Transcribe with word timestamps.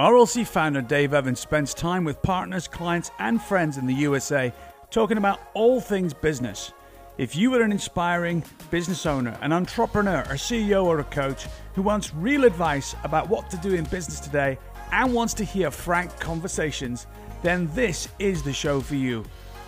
RLC 0.00 0.46
founder 0.46 0.80
Dave 0.80 1.12
Evans 1.12 1.40
spends 1.40 1.74
time 1.74 2.04
with 2.04 2.22
partners, 2.22 2.66
clients, 2.66 3.10
and 3.18 3.38
friends 3.38 3.76
in 3.76 3.86
the 3.86 3.92
USA 3.92 4.50
talking 4.90 5.18
about 5.18 5.40
all 5.52 5.78
things 5.78 6.14
business. 6.14 6.72
If 7.18 7.36
you 7.36 7.54
are 7.54 7.60
an 7.60 7.70
inspiring 7.70 8.42
business 8.70 9.04
owner, 9.04 9.36
an 9.42 9.52
entrepreneur, 9.52 10.20
a 10.20 10.38
CEO, 10.38 10.86
or 10.86 11.00
a 11.00 11.04
coach 11.04 11.48
who 11.74 11.82
wants 11.82 12.14
real 12.14 12.44
advice 12.44 12.96
about 13.04 13.28
what 13.28 13.50
to 13.50 13.58
do 13.58 13.74
in 13.74 13.84
business 13.84 14.20
today 14.20 14.56
and 14.90 15.12
wants 15.12 15.34
to 15.34 15.44
hear 15.44 15.70
frank 15.70 16.18
conversations, 16.18 17.06
then 17.42 17.68
this 17.74 18.08
is 18.18 18.42
the 18.42 18.54
show 18.54 18.80
for 18.80 18.94
you. 18.94 19.22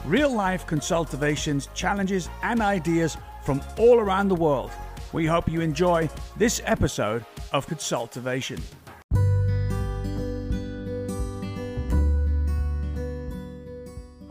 Real 0.06 0.32
life 0.32 0.66
consultations, 0.66 1.68
challenges, 1.74 2.30
and 2.42 2.62
ideas 2.62 3.18
from 3.44 3.60
all 3.76 4.00
around 4.00 4.28
the 4.28 4.34
world. 4.34 4.70
We 5.12 5.26
hope 5.26 5.46
you 5.46 5.60
enjoy 5.60 6.08
this 6.38 6.62
episode 6.64 7.26
of 7.52 7.66
Consultivation. 7.66 8.62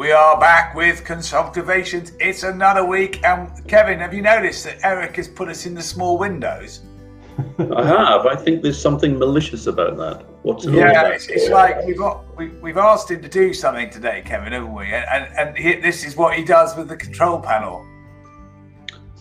We 0.02 0.12
are 0.12 0.40
back 0.40 0.74
with 0.74 1.06
Consultivations. 1.06 2.14
It's 2.20 2.42
another 2.42 2.84
week. 2.84 3.24
And 3.24 3.52
Kevin, 3.68 4.00
have 4.00 4.16
you 4.16 4.24
noticed 4.24 4.64
that 4.64 4.80
Eric 4.84 5.16
has 5.18 5.28
put 5.28 5.48
us 5.48 5.68
in 5.68 5.76
the 5.76 5.84
small 5.84 6.18
windows? 6.18 6.82
I 7.60 7.86
have. 7.86 8.26
I 8.26 8.36
think 8.36 8.64
there's 8.64 8.82
something 8.82 9.20
malicious 9.20 9.68
about 9.68 9.98
that. 9.98 10.26
What's 10.42 10.66
it 10.66 10.74
yeah, 10.74 11.10
it's, 11.10 11.28
it's, 11.28 11.50
like 11.50 11.86
we've 11.86 12.00
got 12.00 12.36
we, 12.36 12.48
we've 12.48 12.78
asked 12.78 13.12
him 13.12 13.22
to 13.22 13.30
do 13.30 13.54
something 13.54 13.92
today, 13.92 14.24
Kevin, 14.26 14.54
haven't 14.54 14.74
we? 14.74 14.86
And 14.86 15.06
and, 15.06 15.38
and 15.38 15.56
he, 15.56 15.76
this 15.76 16.04
is 16.04 16.16
what 16.18 16.36
he 16.36 16.44
does 16.44 16.76
with 16.76 16.88
the 16.88 16.98
control 16.98 17.40
panel. 17.40 17.86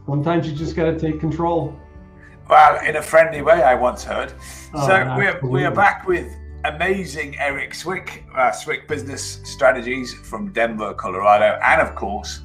Sometimes 0.06 0.48
you 0.48 0.56
just 0.56 0.76
got 0.76 0.84
to 0.84 0.98
take 0.98 1.20
control. 1.20 1.78
Well, 2.48 2.82
in 2.86 2.96
a 2.96 3.02
friendly 3.02 3.42
way, 3.42 3.62
I 3.62 3.74
once 3.74 4.02
heard. 4.02 4.32
Oh, 4.72 4.86
so 4.86 5.14
we're 5.14 5.38
we 5.46 5.62
are 5.66 5.74
back 5.74 6.08
with 6.08 6.34
amazing 6.64 7.38
Eric 7.38 7.74
Swick, 7.74 8.24
uh, 8.34 8.52
Swick 8.52 8.86
Business 8.88 9.40
Strategies 9.44 10.14
from 10.14 10.52
Denver, 10.52 10.94
Colorado, 10.94 11.58
and 11.64 11.80
of 11.80 11.94
course, 11.94 12.40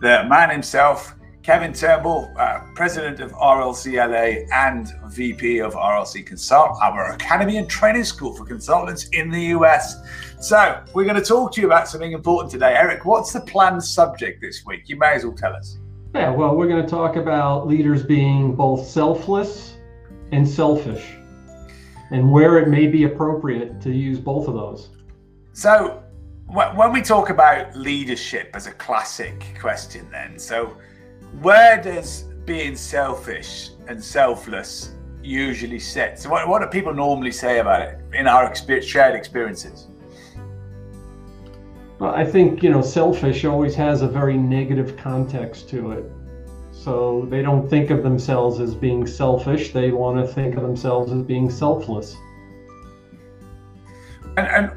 the 0.00 0.24
man 0.28 0.50
himself, 0.50 1.14
Kevin 1.42 1.72
Turnbull, 1.72 2.32
uh, 2.38 2.60
President 2.74 3.20
of 3.20 3.32
RLCLA 3.32 4.48
and 4.52 4.92
VP 5.06 5.60
of 5.60 5.74
RLC 5.74 6.26
Consult, 6.26 6.76
our 6.82 7.12
academy 7.12 7.56
and 7.56 7.68
training 7.68 8.04
school 8.04 8.34
for 8.34 8.44
consultants 8.44 9.08
in 9.10 9.30
the 9.30 9.42
US. 9.56 9.96
So, 10.40 10.82
we're 10.92 11.04
going 11.04 11.16
to 11.16 11.22
talk 11.22 11.52
to 11.54 11.60
you 11.60 11.66
about 11.66 11.88
something 11.88 12.12
important 12.12 12.50
today. 12.50 12.74
Eric, 12.76 13.04
what's 13.04 13.32
the 13.32 13.40
planned 13.40 13.82
subject 13.82 14.40
this 14.40 14.64
week? 14.66 14.88
You 14.88 14.96
may 14.96 15.14
as 15.14 15.24
well 15.24 15.34
tell 15.34 15.54
us. 15.54 15.78
Yeah, 16.14 16.30
well, 16.30 16.56
we're 16.56 16.68
going 16.68 16.82
to 16.82 16.88
talk 16.88 17.16
about 17.16 17.66
leaders 17.66 18.02
being 18.02 18.54
both 18.54 18.86
selfless 18.86 19.76
and 20.32 20.48
selfish 20.48 21.15
and 22.10 22.30
where 22.30 22.58
it 22.58 22.68
may 22.68 22.86
be 22.86 23.04
appropriate 23.04 23.80
to 23.82 23.90
use 23.90 24.18
both 24.18 24.48
of 24.48 24.54
those. 24.54 24.90
So, 25.52 26.02
when 26.48 26.92
we 26.92 27.02
talk 27.02 27.30
about 27.30 27.74
leadership 27.76 28.50
as 28.54 28.66
a 28.66 28.72
classic 28.72 29.56
question, 29.60 30.08
then, 30.10 30.38
so 30.38 30.76
where 31.40 31.82
does 31.82 32.22
being 32.44 32.76
selfish 32.76 33.70
and 33.88 34.02
selfless 34.02 34.94
usually 35.22 35.80
sit? 35.80 36.18
So, 36.18 36.30
what, 36.30 36.46
what 36.48 36.62
do 36.62 36.68
people 36.68 36.94
normally 36.94 37.32
say 37.32 37.58
about 37.58 37.82
it 37.82 37.98
in 38.12 38.28
our 38.28 38.48
experience, 38.48 38.86
shared 38.86 39.16
experiences? 39.16 39.88
Well, 41.98 42.14
I 42.14 42.24
think, 42.24 42.62
you 42.62 42.70
know, 42.70 42.82
selfish 42.82 43.44
always 43.44 43.74
has 43.74 44.02
a 44.02 44.08
very 44.08 44.36
negative 44.36 44.96
context 44.96 45.68
to 45.70 45.92
it. 45.92 46.12
So 46.86 47.26
they 47.28 47.42
don't 47.42 47.68
think 47.68 47.90
of 47.90 48.04
themselves 48.04 48.60
as 48.60 48.72
being 48.72 49.08
selfish. 49.08 49.72
They 49.72 49.90
want 49.90 50.24
to 50.24 50.32
think 50.32 50.54
of 50.54 50.62
themselves 50.62 51.10
as 51.10 51.20
being 51.20 51.50
selfless. 51.50 52.16
And, 54.36 54.46
and 54.46 54.70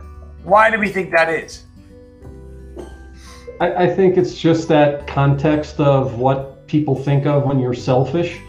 why 0.44 0.72
do 0.72 0.80
we 0.80 0.90
think 0.90 1.12
that 1.12 1.30
is? 1.30 1.68
I, 3.60 3.84
I 3.84 3.88
think 3.96 4.18
it's 4.18 4.36
just 4.36 4.68
that 4.70 5.06
context 5.06 5.80
of 5.80 6.18
what 6.18 6.66
people 6.66 6.96
think 6.96 7.28
of 7.28 7.44
when 7.46 7.60
you're 7.60 7.76
selfish. 7.76 8.40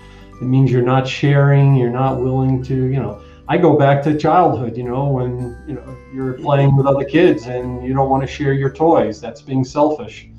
It 0.41 0.45
means 0.45 0.73
you're 0.73 0.81
not 0.81 1.07
sharing, 1.07 1.77
you're 1.77 1.91
not 1.91 2.19
willing 2.19 2.63
to, 2.63 2.75
you 2.75 2.99
know. 2.99 3.23
I 3.47 3.59
go 3.59 3.77
back 3.77 4.03
to 4.05 4.17
childhood, 4.17 4.75
you 4.75 4.84
know, 4.84 5.07
when 5.09 5.63
you 5.69 5.75
know 5.75 5.99
you're 6.15 6.33
playing 6.33 6.77
with 6.77 6.87
other 6.87 7.05
kids 7.05 7.47
and 7.47 7.84
you 7.84 7.93
don't 7.93 8.09
want 8.09 8.23
to 8.23 8.27
share 8.27 8.55
your 8.55 8.73
toys. 8.73 9.21
That's 9.21 9.43
being 9.43 9.65
selfish. 9.65 10.31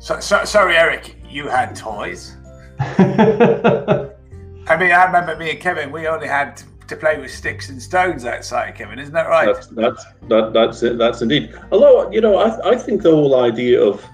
So, 0.00 0.18
so, 0.18 0.44
sorry, 0.44 0.76
Eric, 0.76 1.14
you 1.34 1.48
had 1.48 1.74
toys. 1.74 2.36
I 2.78 4.76
mean, 4.78 4.92
I 4.92 5.04
remember 5.04 5.36
me 5.36 5.50
and 5.50 5.60
Kevin. 5.60 5.90
We 5.90 6.06
only 6.06 6.28
had 6.28 6.62
to 6.86 6.96
play 6.96 7.18
with 7.18 7.30
sticks 7.30 7.68
and 7.68 7.82
stones 7.82 8.24
outside, 8.24 8.74
Kevin. 8.76 8.98
Isn't 8.98 9.14
that 9.14 9.28
right? 9.28 9.46
That's 9.46 9.66
that's 9.68 10.04
that, 10.28 10.52
that's 10.52 10.82
it. 10.82 10.96
That's 10.96 11.22
indeed. 11.22 11.54
Although 11.72 12.10
you 12.10 12.20
know, 12.20 12.36
I, 12.36 12.70
I 12.70 12.76
think 12.76 13.02
the 13.02 13.10
whole 13.10 13.42
idea 13.42 13.82
of 13.82 14.04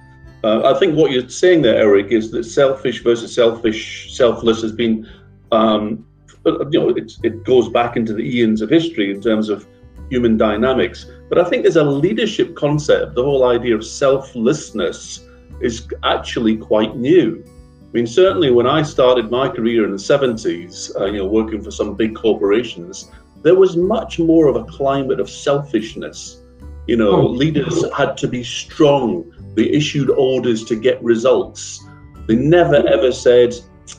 uh, 0.42 0.75
I 0.75 0.78
think 0.78 0.97
what 0.97 1.10
you're 1.10 1.28
saying 1.28 1.62
there, 1.62 1.76
Eric, 1.76 2.10
is 2.10 2.31
that 2.31 2.44
selfish 2.44 3.03
versus 3.03 3.34
selfish, 3.34 4.16
selfless 4.16 4.62
has 4.62 4.72
been, 4.72 5.06
um, 5.52 6.06
you 6.47 6.81
know, 6.81 6.88
it 6.88 7.44
goes 7.44 7.69
back 7.69 7.97
into 7.97 8.14
the 8.14 8.22
eons 8.22 8.62
of 8.62 8.70
history 8.70 9.10
in 9.10 9.20
terms 9.20 9.50
of 9.50 9.66
human 10.08 10.38
dynamics. 10.38 11.06
But 11.28 11.38
I 11.38 11.44
think 11.44 11.62
there's 11.62 11.76
a 11.76 11.84
leadership 11.84 12.56
concept. 12.56 13.14
The 13.14 13.22
whole 13.22 13.44
idea 13.44 13.75
of 13.75 13.84
selflessness 13.84 15.26
is 15.60 15.88
actually 16.04 16.56
quite 16.56 16.97
new. 16.97 17.44
I 17.47 17.93
mean, 17.93 18.06
certainly 18.06 18.50
when 18.50 18.66
I 18.66 18.82
started 18.82 19.31
my 19.31 19.48
career 19.48 19.84
in 19.84 19.91
the 19.91 19.97
70s, 19.97 20.98
uh, 21.00 21.06
you 21.06 21.19
know, 21.19 21.26
working 21.26 21.60
for 21.60 21.71
some 21.71 21.97
big 21.97 22.15
corporations, 22.15 23.10
there 23.43 23.56
was 23.56 23.76
much 23.76 24.19
more 24.19 24.47
of 24.47 24.56
a 24.56 24.65
climate 24.65 25.19
of 25.19 25.28
selfishness. 25.28 26.41
You 26.87 26.97
know, 26.97 27.10
oh. 27.10 27.26
leaders 27.26 27.84
had 27.93 28.16
to 28.19 28.28
be 28.28 28.44
strong. 28.44 29.32
They 29.54 29.69
issued 29.69 30.10
orders 30.10 30.65
to 30.65 30.76
get 30.76 31.03
results. 31.03 31.84
They 32.26 32.37
never 32.37 32.76
ever 32.76 33.12
said, 33.12 33.54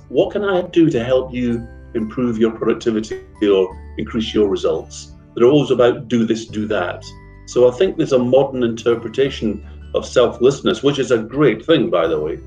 What 0.09 0.31
can 0.31 0.43
I 0.43 0.61
do 0.61 0.89
to 0.89 1.03
help 1.03 1.33
you 1.33 1.67
improve 1.93 2.37
your 2.37 2.51
productivity 2.51 3.21
or 3.45 3.93
increase 3.97 4.33
your 4.33 4.47
results? 4.47 5.11
They're 5.35 5.47
always 5.47 5.71
about 5.71 6.07
do 6.07 6.25
this, 6.25 6.45
do 6.45 6.65
that. 6.67 7.03
So 7.45 7.69
I 7.69 7.75
think 7.75 7.97
there's 7.97 8.13
a 8.13 8.19
modern 8.19 8.63
interpretation 8.63 9.67
of 9.93 10.05
selflessness, 10.05 10.83
which 10.83 10.99
is 10.99 11.11
a 11.11 11.17
great 11.17 11.65
thing, 11.65 11.89
by 11.89 12.07
the 12.07 12.19
way. 12.19 12.39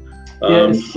Um, 0.43 0.73
yes. 0.73 0.97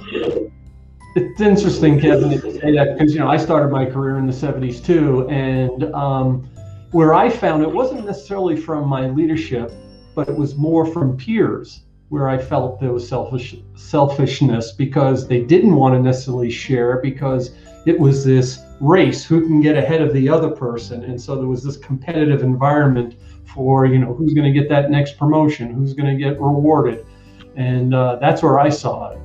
It's 1.15 1.41
interesting, 1.41 1.99
Kevin, 1.99 2.29
to 2.29 2.59
say 2.59 2.75
that 2.75 2.95
because 2.97 3.13
you 3.13 3.19
know 3.19 3.27
I 3.27 3.37
started 3.37 3.71
my 3.71 3.85
career 3.85 4.17
in 4.17 4.27
the 4.27 4.33
'70s 4.33 4.85
too, 4.85 5.27
and 5.29 5.85
um, 5.95 6.47
where 6.91 7.13
I 7.13 7.29
found 7.29 7.63
it 7.63 7.71
wasn't 7.71 8.05
necessarily 8.05 8.55
from 8.55 8.87
my 8.87 9.07
leadership, 9.09 9.71
but 10.13 10.29
it 10.29 10.35
was 10.35 10.55
more 10.55 10.85
from 10.85 11.17
peers 11.17 11.81
where 12.09 12.29
I 12.29 12.37
felt 12.37 12.79
there 12.79 12.93
was 12.93 13.07
selfish 13.07 13.55
selfishness 13.75 14.73
because 14.73 15.27
they 15.27 15.41
didn't 15.41 15.75
want 15.75 15.95
to 15.95 16.01
necessarily 16.01 16.51
share 16.51 16.99
because 17.01 17.51
it 17.85 17.99
was 17.99 18.23
this 18.23 18.59
race 18.79 19.25
who 19.25 19.41
can 19.41 19.59
get 19.59 19.75
ahead 19.75 20.01
of 20.01 20.13
the 20.13 20.29
other 20.29 20.49
person, 20.49 21.03
and 21.03 21.19
so 21.19 21.35
there 21.35 21.47
was 21.47 21.63
this 21.63 21.77
competitive 21.77 22.43
environment 22.43 23.15
for 23.53 23.85
you 23.85 23.99
know 23.99 24.13
who's 24.13 24.33
going 24.33 24.51
to 24.51 24.59
get 24.59 24.69
that 24.69 24.89
next 24.89 25.17
promotion, 25.17 25.71
who's 25.71 25.93
going 25.93 26.09
to 26.09 26.21
get 26.21 26.39
rewarded, 26.39 27.05
and 27.55 27.93
uh, 27.93 28.17
that's 28.21 28.43
where 28.43 28.59
I 28.59 28.69
saw 28.69 29.11
it. 29.11 29.19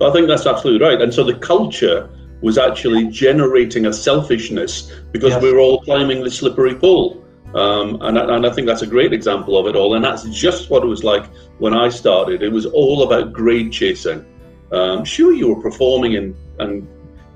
I 0.00 0.12
think 0.12 0.28
that's 0.28 0.46
absolutely 0.46 0.86
right. 0.86 1.00
And 1.00 1.12
so 1.12 1.24
the 1.24 1.34
culture 1.34 2.08
was 2.40 2.56
actually 2.56 3.08
generating 3.08 3.86
a 3.86 3.92
selfishness 3.92 4.92
because 5.10 5.30
yes. 5.30 5.42
we 5.42 5.52
were 5.52 5.58
all 5.58 5.80
climbing 5.82 6.22
the 6.22 6.30
slippery 6.30 6.74
pole. 6.74 7.24
Um, 7.54 8.00
and, 8.02 8.16
and 8.18 8.46
I 8.46 8.50
think 8.52 8.66
that's 8.66 8.82
a 8.82 8.86
great 8.86 9.12
example 9.12 9.58
of 9.58 9.66
it 9.66 9.74
all. 9.74 9.94
And 9.94 10.04
that's 10.04 10.22
just 10.28 10.70
what 10.70 10.84
it 10.84 10.86
was 10.86 11.02
like 11.02 11.26
when 11.58 11.74
I 11.74 11.88
started. 11.88 12.42
It 12.42 12.52
was 12.52 12.66
all 12.66 13.02
about 13.02 13.32
grade 13.32 13.72
chasing. 13.72 14.24
Um, 14.70 15.04
sure, 15.04 15.32
you 15.32 15.48
were 15.48 15.60
performing 15.60 16.16
and, 16.16 16.36
and 16.58 16.86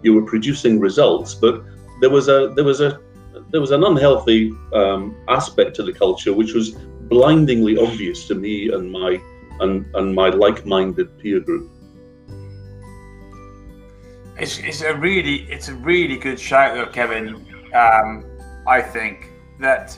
you 0.03 0.15
were 0.15 0.22
producing 0.22 0.78
results, 0.78 1.34
but 1.34 1.65
there 2.01 2.11
was 2.11 2.28
a 2.28 2.53
there 2.55 2.65
was 2.65 2.81
a 2.81 3.01
there 3.53 3.61
was 3.61 3.71
an 3.71 3.85
unhealthy 3.85 4.53
um, 4.73 5.15
aspect 5.28 5.77
to 5.77 5.83
the 5.83 5.93
culture 5.93 6.33
which 6.33 6.54
was 6.54 6.71
blindingly 7.09 7.77
obvious 7.77 8.27
to 8.27 8.34
me 8.34 8.72
and 8.72 8.91
my 8.91 9.21
and, 9.60 9.87
and 9.95 10.15
my 10.15 10.31
like-minded 10.31 11.19
peer 11.19 11.39
group. 11.39 11.71
It's, 14.39 14.59
it's 14.59 14.81
a 14.81 14.95
really 14.95 15.43
it's 15.51 15.69
a 15.69 15.75
really 15.75 16.16
good 16.16 16.41
shout 16.41 16.75
though, 16.75 16.87
Kevin. 16.87 17.47
Um, 17.75 18.25
I 18.66 18.81
think 18.81 19.28
that 19.60 19.97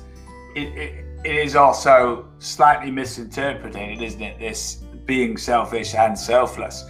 it, 0.57 0.69
it, 0.77 1.05
it 1.25 1.37
is 1.37 1.55
also 1.55 2.29
slightly 2.41 2.91
misinterpreted, 2.91 4.03
isn't 4.03 4.21
it? 4.21 4.39
This 4.39 4.83
being 5.07 5.37
selfish 5.37 5.95
and 5.95 6.19
selfless. 6.19 6.85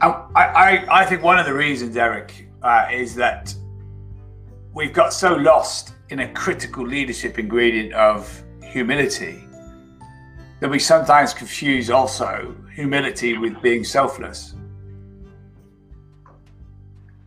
I, 0.00 0.08
I, 0.36 0.86
I 0.90 1.04
think 1.06 1.22
one 1.22 1.38
of 1.38 1.46
the 1.46 1.54
reasons, 1.54 1.96
Eric, 1.96 2.48
uh, 2.62 2.88
is 2.92 3.14
that 3.14 3.54
we've 4.74 4.92
got 4.92 5.12
so 5.12 5.34
lost 5.34 5.94
in 6.10 6.20
a 6.20 6.32
critical 6.32 6.86
leadership 6.86 7.38
ingredient 7.38 7.92
of 7.94 8.42
humility 8.62 9.44
that 10.60 10.68
we 10.68 10.78
sometimes 10.78 11.32
confuse 11.32 11.90
also 11.90 12.54
humility 12.74 13.38
with 13.38 13.60
being 13.62 13.84
selfless. 13.84 14.54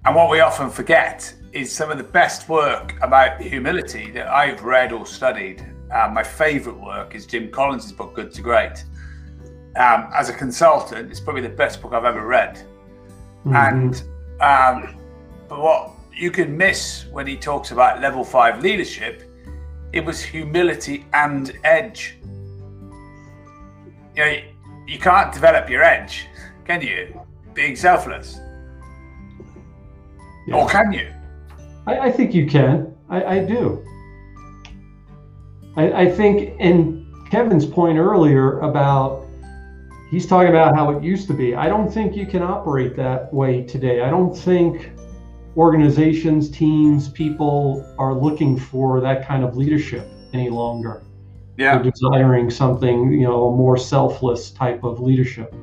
And 0.06 0.16
what 0.16 0.30
we 0.30 0.42
often 0.42 0.70
forget 0.70 1.34
is 1.54 1.72
some 1.72 1.90
of 1.90 1.98
the 1.98 2.04
best 2.04 2.50
work 2.50 2.96
about 3.02 3.42
humility 3.42 4.12
that 4.12 4.28
I've 4.28 4.64
read 4.64 4.92
or 4.92 5.06
studied. 5.06 5.66
Uh, 5.94 6.10
my 6.14 6.24
favorite 6.24 6.80
work 6.80 7.16
is 7.16 7.26
Jim 7.26 7.50
Collins' 7.50 7.92
book, 7.92 8.14
Good 8.14 8.34
to 8.34 8.42
Great. 8.42 8.84
Um, 9.76 10.10
as 10.14 10.30
a 10.30 10.34
consultant, 10.34 11.12
it's 11.12 11.20
probably 11.20 11.42
the 11.42 11.50
best 11.50 11.82
book 11.82 11.94
I've 11.94 12.06
ever 12.06 12.26
read. 12.26 12.56
Mm-hmm. 13.46 13.56
And 13.56 14.04
um, 14.42 15.00
but 15.48 15.62
what 15.62 15.97
you 16.18 16.32
can 16.32 16.58
miss 16.58 17.06
when 17.12 17.28
he 17.28 17.38
talks 17.38 17.72
about 17.72 18.02
level 18.02 18.24
five 18.24 18.62
leadership, 18.62 19.24
it 19.94 20.04
was 20.04 20.22
humility 20.22 21.06
and 21.14 21.58
edge. 21.64 22.18
You 24.16 24.26
know, 24.26 24.38
you 24.88 25.00
can't 25.00 25.32
develop 25.32 25.70
your 25.70 25.84
edge, 25.84 26.28
can 26.66 26.82
you? 26.82 27.22
Being 27.54 27.76
selfless. 27.76 28.40
Yeah. 30.48 30.56
Or 30.56 30.68
can 30.68 30.92
you? 30.92 31.14
I, 31.86 32.00
I 32.00 32.12
think 32.12 32.34
you 32.34 32.48
can. 32.48 32.96
I, 33.10 33.24
I 33.24 33.46
do. 33.46 33.86
I, 35.76 35.92
I 35.92 36.12
think 36.12 36.60
in 36.60 37.06
Kevin's 37.30 37.66
point 37.66 37.98
earlier 37.98 38.60
about 38.60 39.26
he's 40.10 40.26
talking 40.26 40.50
about 40.50 40.76
how 40.76 40.90
it 40.92 41.04
used 41.04 41.28
to 41.28 41.34
be. 41.34 41.54
I 41.54 41.68
don't 41.68 41.92
think 41.92 42.16
you 42.16 42.26
can 42.26 42.42
operate 42.42 42.96
that 42.96 43.32
way 43.34 43.62
today. 43.64 44.02
I 44.02 44.10
don't 44.10 44.36
think 44.36 44.92
organizations, 45.58 46.50
teams, 46.50 47.10
people 47.10 47.84
are 47.98 48.14
looking 48.14 48.58
for 48.58 49.02
that 49.02 49.28
kind 49.28 49.44
of 49.44 49.58
leadership 49.58 50.08
any 50.34 50.50
longer. 50.50 51.04
Yeah. 51.58 51.80
They're 51.80 51.92
desiring 51.92 52.52
something, 52.52 53.12
you 53.12 53.28
know, 53.28 53.48
a 53.48 53.56
more 53.56 53.78
selfless 53.78 54.52
type 54.52 54.84
of 54.84 55.00
leadership. 55.00 55.54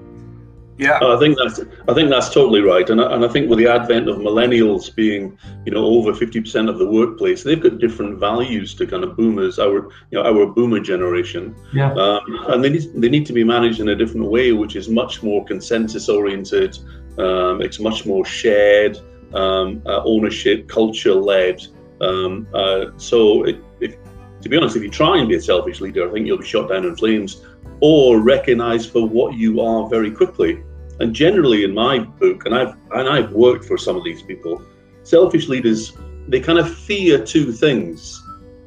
Yeah, 0.76 0.98
I 1.00 1.16
think 1.20 1.38
that's 1.38 1.60
I 1.88 1.94
think 1.94 2.10
that's 2.10 2.34
totally 2.34 2.60
right, 2.60 2.90
and 2.90 3.00
I, 3.00 3.14
and 3.14 3.24
I 3.24 3.28
think 3.28 3.48
with 3.48 3.60
the 3.60 3.68
advent 3.68 4.08
of 4.08 4.16
millennials 4.16 4.92
being 4.92 5.38
you 5.64 5.70
know 5.70 5.84
over 5.84 6.12
fifty 6.12 6.40
percent 6.40 6.68
of 6.68 6.78
the 6.78 6.90
workplace, 6.90 7.44
they've 7.44 7.62
got 7.62 7.78
different 7.78 8.18
values 8.18 8.74
to 8.74 8.86
kind 8.86 9.04
of 9.04 9.16
boomers, 9.16 9.60
our 9.60 9.88
you 10.10 10.18
know 10.18 10.24
our 10.24 10.46
boomer 10.46 10.80
generation, 10.80 11.54
yeah, 11.72 11.92
um, 11.92 12.22
and 12.48 12.64
they 12.64 12.70
need 12.70 12.90
they 12.96 13.08
need 13.08 13.24
to 13.26 13.32
be 13.32 13.44
managed 13.44 13.78
in 13.78 13.90
a 13.90 13.94
different 13.94 14.26
way, 14.26 14.50
which 14.50 14.74
is 14.74 14.88
much 14.88 15.22
more 15.22 15.44
consensus 15.44 16.08
oriented. 16.08 16.76
Um, 17.18 17.62
it's 17.62 17.78
much 17.78 18.04
more 18.04 18.24
shared 18.24 18.98
um, 19.34 19.82
uh, 19.86 20.02
ownership, 20.04 20.68
culture 20.68 21.14
led. 21.14 21.66
Um, 22.00 22.46
uh, 22.54 22.86
so, 22.96 23.44
it, 23.44 23.56
if, 23.80 23.96
to 24.40 24.48
be 24.48 24.56
honest, 24.56 24.76
if 24.76 24.82
you 24.82 24.90
try 24.90 25.18
and 25.18 25.28
be 25.28 25.36
a 25.36 25.40
selfish 25.40 25.80
leader, 25.80 26.08
I 26.08 26.12
think 26.12 26.26
you'll 26.26 26.38
be 26.38 26.46
shot 26.46 26.68
down 26.68 26.84
in 26.84 26.96
flames 26.96 27.42
or 27.80 28.20
recognized 28.20 28.90
for 28.90 29.06
what 29.06 29.34
you 29.34 29.60
are 29.60 29.88
very 29.88 30.10
quickly. 30.10 30.62
And 31.00 31.14
generally, 31.14 31.64
in 31.64 31.74
my 31.74 31.98
book, 31.98 32.46
and 32.46 32.54
I've 32.54 32.76
and 32.92 33.08
I've 33.08 33.32
worked 33.32 33.64
for 33.64 33.76
some 33.76 33.96
of 33.96 34.04
these 34.04 34.22
people, 34.22 34.62
selfish 35.02 35.48
leaders 35.48 35.92
they 36.28 36.40
kind 36.40 36.58
of 36.58 36.72
fear 36.74 37.24
two 37.24 37.52
things. 37.52 38.22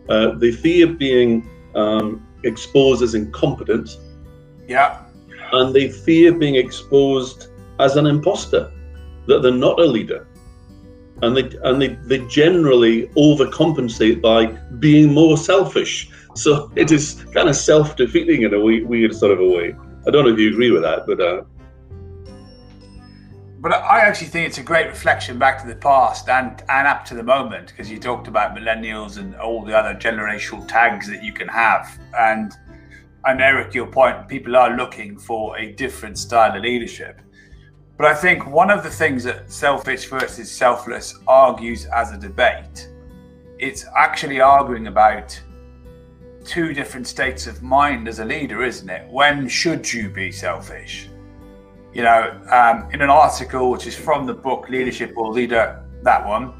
Uh, 0.09 0.31
they 0.35 0.51
fear 0.51 0.87
being 0.87 1.49
um, 1.75 2.25
exposed 2.43 3.01
as 3.01 3.15
incompetent. 3.15 3.97
Yeah. 4.67 5.03
And 5.53 5.73
they 5.73 5.89
fear 5.89 6.33
being 6.33 6.55
exposed 6.55 7.47
as 7.79 7.95
an 7.95 8.05
imposter, 8.05 8.71
that 9.27 9.41
they're 9.41 9.51
not 9.51 9.79
a 9.79 9.85
leader. 9.85 10.27
And 11.21 11.35
they 11.35 11.49
and 11.63 11.81
they, 11.81 11.89
they 12.05 12.19
generally 12.27 13.07
overcompensate 13.09 14.21
by 14.21 14.45
being 14.79 15.13
more 15.13 15.37
selfish. 15.37 16.09
So 16.35 16.71
it 16.75 16.91
is 16.91 17.25
kind 17.33 17.49
of 17.49 17.55
self-defeating 17.55 18.43
in 18.43 18.53
a 18.53 18.59
weird 18.59 19.15
sort 19.15 19.31
of 19.31 19.39
a 19.39 19.47
way. 19.47 19.75
I 20.07 20.11
don't 20.11 20.25
know 20.25 20.31
if 20.31 20.39
you 20.39 20.51
agree 20.51 20.71
with 20.71 20.83
that, 20.83 21.05
but 21.07 21.19
uh, 21.19 21.43
but 23.59 23.73
I 23.73 24.01
actually 24.01 24.27
think 24.27 24.47
it's 24.47 24.59
a 24.59 24.63
great 24.63 24.87
reflection 24.87 25.39
back 25.39 25.59
to 25.61 25.67
the 25.67 25.75
past 25.75 26.29
and 26.29 26.63
and 26.69 26.87
up 26.87 27.03
to 27.05 27.15
the 27.15 27.23
moment 27.23 27.69
because 27.69 27.89
you 27.89 27.99
talked 27.99 28.27
about 28.27 28.55
millennials 28.55 29.17
and 29.17 29.35
all 29.35 29.65
the 29.65 29.75
other 29.75 29.95
generational 29.95 30.65
tags 30.67 31.07
that 31.07 31.23
you 31.23 31.33
can 31.33 31.47
have 31.47 31.99
and 32.17 32.53
and 33.27 33.41
Eric, 33.41 33.73
your 33.73 33.87
point, 33.87 34.29
people 34.29 34.55
are 34.55 34.77
looking 34.77 35.17
for 35.17 35.57
a 35.57 35.73
different 35.73 36.17
style 36.17 36.55
of 36.55 36.63
leadership. 36.63 37.19
But 37.97 38.05
I 38.05 38.13
think 38.13 38.45
one 38.45 38.69
of 38.69 38.83
the 38.83 38.91
things 38.91 39.23
that 39.23 39.51
selfish 39.51 40.05
versus 40.05 40.51
selfless 40.51 41.17
argues 41.27 41.87
as 41.87 42.11
a 42.11 42.17
debate, 42.17 42.89
it's 43.57 43.85
actually 43.97 44.39
arguing 44.39 44.85
about 44.85 45.39
two 46.45 46.73
different 46.73 47.07
states 47.07 47.47
of 47.47 47.63
mind 47.63 48.07
as 48.07 48.19
a 48.19 48.25
leader, 48.25 48.63
isn't 48.63 48.87
it? 48.87 49.09
When 49.09 49.49
should 49.49 49.91
you 49.91 50.09
be 50.09 50.31
selfish? 50.31 51.09
You 51.91 52.03
know, 52.03 52.39
um, 52.51 52.87
in 52.93 53.01
an 53.01 53.09
article 53.09 53.71
which 53.71 53.87
is 53.87 53.95
from 53.95 54.27
the 54.27 54.33
book 54.33 54.69
Leadership 54.69 55.13
or 55.17 55.33
Leader, 55.33 55.83
that 56.03 56.23
one, 56.23 56.53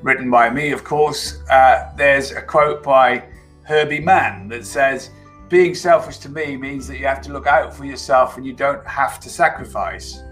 written 0.00 0.30
by 0.30 0.48
me, 0.48 0.72
of 0.72 0.84
course, 0.84 1.42
uh, 1.50 1.92
there's 1.96 2.32
a 2.32 2.40
quote 2.40 2.82
by 2.82 3.24
Herbie 3.64 4.00
Mann 4.00 4.48
that 4.48 4.64
says, 4.64 5.10
Being 5.50 5.74
selfish 5.74 6.16
to 6.18 6.30
me 6.30 6.56
means 6.56 6.88
that 6.88 6.98
you 6.98 7.06
have 7.06 7.20
to 7.22 7.32
look 7.32 7.46
out 7.46 7.74
for 7.74 7.84
yourself 7.84 8.38
and 8.38 8.46
you 8.46 8.54
don't 8.54 8.84
have 8.86 9.20
to 9.20 9.28
sacrifice. 9.28 10.22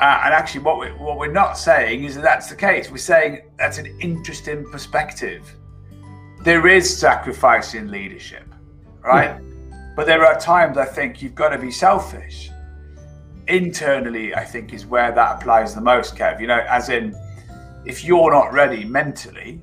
Uh, 0.00 0.22
and 0.24 0.34
actually, 0.34 0.60
what 0.60 0.78
we're, 0.78 0.96
what 0.96 1.18
we're 1.18 1.32
not 1.32 1.58
saying 1.58 2.04
is 2.04 2.14
that 2.14 2.22
that's 2.22 2.48
the 2.48 2.56
case. 2.56 2.90
We're 2.90 2.98
saying 2.98 3.42
that's 3.58 3.78
an 3.78 3.86
interesting 4.00 4.64
perspective 4.70 5.56
there 6.40 6.66
is 6.66 6.98
sacrifice 6.98 7.74
in 7.74 7.90
leadership, 7.90 8.46
right? 9.02 9.40
Yeah. 9.40 9.40
But 9.96 10.06
there 10.06 10.24
are 10.24 10.38
times 10.38 10.78
I 10.78 10.84
think 10.84 11.20
you've 11.20 11.34
got 11.34 11.48
to 11.50 11.58
be 11.58 11.70
selfish. 11.70 12.50
Internally, 13.48 14.34
I 14.34 14.44
think 14.44 14.72
is 14.72 14.86
where 14.86 15.10
that 15.10 15.40
applies 15.40 15.74
the 15.74 15.80
most, 15.80 16.14
Kev. 16.14 16.40
You 16.40 16.46
know, 16.46 16.64
as 16.68 16.90
in, 16.90 17.16
if 17.84 18.04
you're 18.04 18.30
not 18.30 18.52
ready 18.52 18.84
mentally, 18.84 19.60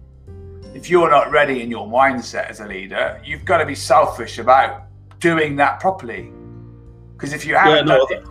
if 0.73 0.89
you're 0.89 1.09
not 1.09 1.31
ready 1.31 1.61
in 1.61 1.71
your 1.71 1.87
mindset 1.87 2.49
as 2.49 2.59
a 2.59 2.67
leader, 2.67 3.21
you've 3.23 3.45
got 3.45 3.59
to 3.59 3.65
be 3.65 3.75
selfish 3.75 4.39
about 4.39 4.87
doing 5.19 5.55
that 5.55 5.79
properly. 5.79 6.31
Because 7.13 7.31
if 7.31 7.45
you 7.45 7.55
haven't, 7.55 7.87
yeah, 7.87 7.95
no, 7.95 8.05
it, 8.07 8.25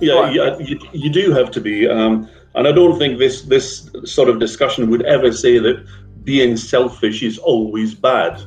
yeah, 0.00 0.30
yeah 0.30 0.58
you, 0.58 0.78
you, 0.92 1.10
do 1.10 1.32
have 1.32 1.50
to 1.52 1.60
be. 1.60 1.88
Um, 1.88 2.28
and 2.54 2.66
I 2.66 2.72
don't 2.72 2.98
think 2.98 3.18
this 3.18 3.42
this 3.42 3.90
sort 4.04 4.28
of 4.28 4.38
discussion 4.38 4.90
would 4.90 5.02
ever 5.02 5.32
say 5.32 5.58
that 5.58 5.86
being 6.24 6.56
selfish 6.56 7.22
is 7.22 7.38
always 7.38 7.94
bad. 7.94 8.40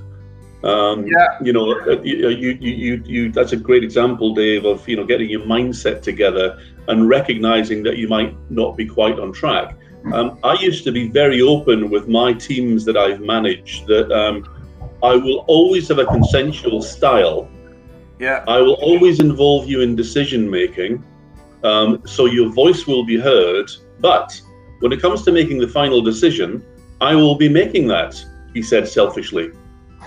Um, 0.64 1.08
yeah. 1.08 1.42
You 1.42 1.54
know, 1.54 1.80
uh, 1.82 2.02
you, 2.04 2.30
you, 2.30 2.52
you, 2.62 3.04
you, 3.06 3.32
that's 3.32 3.52
a 3.52 3.58
great 3.58 3.84
example, 3.84 4.36
Dave, 4.36 4.66
of, 4.66 4.88
you 4.88 4.96
know, 4.96 5.06
getting 5.06 5.30
your 5.30 5.42
mindset 5.42 6.04
together 6.04 6.62
and 6.88 7.10
recognizing 7.10 7.82
that 7.84 7.98
you 7.98 8.08
might 8.08 8.36
not 8.52 8.78
be 8.78 8.86
quite 8.86 9.20
on 9.20 9.34
track. 9.34 9.76
Um, 10.14 10.40
I 10.44 10.54
used 10.54 10.84
to 10.86 10.92
be 10.92 11.08
very 11.08 11.42
open 11.42 11.90
with 11.90 12.08
my 12.08 12.34
teams 12.34 12.86
that 12.86 12.98
I've 12.98 13.22
managed 13.22 13.88
that 13.88 14.12
um, 14.12 14.48
I 15.04 15.16
will 15.16 15.40
always 15.48 15.88
have 15.90 16.00
a 16.00 16.06
consensual 16.06 16.82
style. 16.82 17.50
Yeah. 18.20 18.44
I 18.48 18.62
will 18.62 18.80
always 18.82 19.20
involve 19.20 19.68
you 19.68 19.82
in 19.82 19.96
decision 19.96 20.50
making. 20.50 21.04
Um, 21.64 22.02
so 22.06 22.26
your 22.26 22.50
voice 22.50 22.88
will 22.88 23.06
be 23.06 23.20
heard. 23.20 23.70
But 24.00 24.40
when 24.80 24.92
it 24.92 25.02
comes 25.02 25.24
to 25.24 25.32
making 25.32 25.60
the 25.60 25.68
final 25.68 26.02
decision, 26.02 26.64
I 27.00 27.16
will 27.16 27.36
be 27.36 27.50
making 27.50 27.88
that, 27.88 28.24
he 28.54 28.62
said 28.62 28.88
selfishly, 28.88 29.52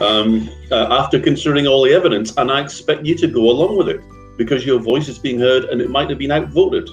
um, 0.00 0.48
uh, 0.70 0.86
after 0.90 1.20
considering 1.20 1.66
all 1.66 1.82
the 1.84 1.92
evidence, 1.92 2.34
and 2.36 2.50
I 2.50 2.60
expect 2.60 3.04
you 3.06 3.14
to 3.16 3.26
go 3.26 3.50
along 3.50 3.76
with 3.76 3.88
it 3.88 4.00
because 4.36 4.66
your 4.66 4.80
voice 4.80 5.08
is 5.08 5.18
being 5.18 5.38
heard 5.38 5.64
and 5.64 5.80
it 5.80 5.90
might 5.90 6.10
have 6.10 6.18
been 6.18 6.32
outvoted. 6.32 6.88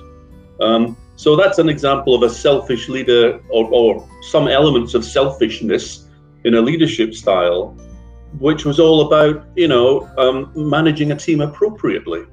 Um, 0.59 0.95
so 1.15 1.35
that's 1.35 1.57
an 1.57 1.69
example 1.69 2.13
of 2.13 2.23
a 2.23 2.29
selfish 2.29 2.89
leader 2.89 3.41
or, 3.49 3.67
or 3.71 4.09
some 4.29 4.47
elements 4.47 4.93
of 4.93 5.03
selfishness 5.03 6.07
in 6.43 6.55
a 6.55 6.61
leadership 6.61 7.13
style, 7.13 7.77
which 8.39 8.65
was 8.65 8.79
all 8.79 9.07
about, 9.07 9.45
you 9.55 9.67
know, 9.67 10.09
um, 10.17 10.51
managing 10.55 11.11
a 11.11 11.15
team 11.15 11.41
appropriately. 11.41 12.23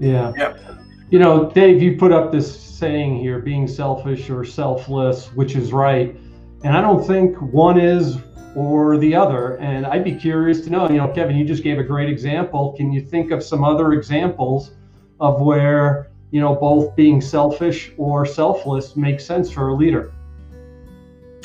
Yeah. 0.00 0.32
Yep. 0.36 0.75
You 1.08 1.20
know, 1.20 1.50
Dave, 1.50 1.80
you 1.80 1.96
put 1.96 2.10
up 2.10 2.32
this 2.32 2.60
saying 2.60 3.18
here 3.18 3.38
being 3.38 3.68
selfish 3.68 4.28
or 4.28 4.44
selfless, 4.44 5.28
which 5.34 5.54
is 5.54 5.72
right. 5.72 6.16
And 6.64 6.76
I 6.76 6.80
don't 6.80 7.06
think 7.06 7.40
one 7.40 7.78
is 7.78 8.18
or 8.56 8.98
the 8.98 9.14
other. 9.14 9.56
And 9.58 9.86
I'd 9.86 10.02
be 10.02 10.16
curious 10.16 10.62
to 10.62 10.70
know, 10.70 10.88
you 10.88 10.96
know, 10.96 11.06
Kevin, 11.08 11.36
you 11.36 11.44
just 11.44 11.62
gave 11.62 11.78
a 11.78 11.84
great 11.84 12.08
example. 12.08 12.72
Can 12.76 12.90
you 12.90 13.00
think 13.00 13.30
of 13.30 13.42
some 13.44 13.62
other 13.62 13.92
examples 13.92 14.72
of 15.20 15.40
where, 15.40 16.10
you 16.32 16.40
know, 16.40 16.56
both 16.56 16.96
being 16.96 17.20
selfish 17.20 17.92
or 17.98 18.26
selfless 18.26 18.96
makes 18.96 19.24
sense 19.24 19.48
for 19.50 19.68
a 19.68 19.74
leader? 19.74 20.12